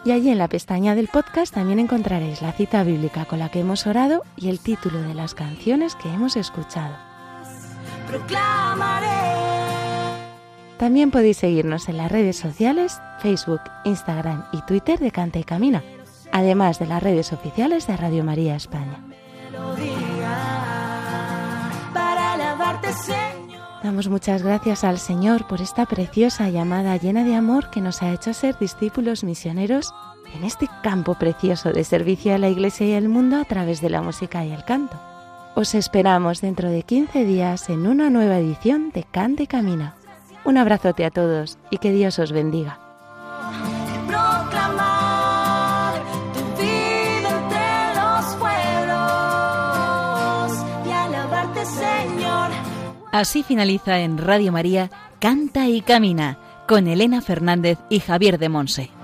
Y 0.04 0.12
allí 0.12 0.28
en 0.28 0.38
la 0.38 0.48
pestaña 0.48 0.94
del 0.94 1.08
podcast 1.08 1.54
también 1.54 1.78
encontraréis 1.78 2.42
la 2.42 2.52
cita 2.52 2.84
bíblica 2.84 3.24
con 3.24 3.38
la 3.38 3.48
que 3.48 3.60
hemos 3.60 3.86
orado 3.86 4.24
y 4.36 4.50
el 4.50 4.60
título 4.60 5.00
de 5.00 5.14
las 5.14 5.34
canciones 5.34 5.94
que 5.94 6.12
hemos 6.12 6.36
escuchado. 6.36 7.09
También 10.78 11.10
podéis 11.10 11.36
seguirnos 11.36 11.88
en 11.90 11.98
las 11.98 12.10
redes 12.10 12.36
sociales, 12.36 13.00
Facebook, 13.20 13.60
Instagram 13.84 14.46
y 14.52 14.62
Twitter 14.62 14.98
de 14.98 15.10
Canta 15.10 15.38
y 15.38 15.44
Camina, 15.44 15.84
además 16.32 16.78
de 16.78 16.86
las 16.86 17.02
redes 17.02 17.34
oficiales 17.34 17.86
de 17.86 17.96
Radio 17.98 18.24
María 18.24 18.56
España. 18.56 19.04
Damos 23.82 24.08
muchas 24.08 24.42
gracias 24.42 24.84
al 24.84 24.98
Señor 24.98 25.46
por 25.46 25.60
esta 25.60 25.86
preciosa 25.86 26.48
llamada 26.48 26.96
llena 26.96 27.24
de 27.24 27.34
amor 27.34 27.70
que 27.70 27.80
nos 27.80 28.02
ha 28.02 28.12
hecho 28.12 28.32
ser 28.34 28.58
discípulos 28.58 29.24
misioneros 29.24 29.92
en 30.34 30.44
este 30.44 30.68
campo 30.82 31.14
precioso 31.14 31.72
de 31.72 31.84
servicio 31.84 32.34
a 32.34 32.38
la 32.38 32.48
Iglesia 32.48 32.86
y 32.86 32.94
al 32.94 33.08
mundo 33.08 33.36
a 33.36 33.44
través 33.44 33.80
de 33.80 33.90
la 33.90 34.02
música 34.02 34.44
y 34.44 34.52
el 34.52 34.64
canto. 34.64 35.09
Os 35.54 35.74
esperamos 35.74 36.40
dentro 36.40 36.70
de 36.70 36.82
15 36.82 37.24
días 37.24 37.68
en 37.68 37.86
una 37.86 38.08
nueva 38.08 38.38
edición 38.38 38.90
de 38.92 39.04
Cante 39.04 39.46
Camina. 39.46 39.96
Un 40.44 40.56
abrazote 40.56 41.04
a 41.04 41.10
todos 41.10 41.58
y 41.70 41.78
que 41.78 41.92
Dios 41.92 42.18
os 42.18 42.32
bendiga. 42.32 42.78
Así 53.12 53.42
finaliza 53.42 53.98
en 53.98 54.18
Radio 54.18 54.52
María 54.52 54.90
Canta 55.18 55.66
y 55.68 55.82
Camina 55.82 56.38
con 56.68 56.86
Elena 56.86 57.20
Fernández 57.20 57.78
y 57.88 57.98
Javier 57.98 58.38
de 58.38 58.48
Monse. 58.48 58.99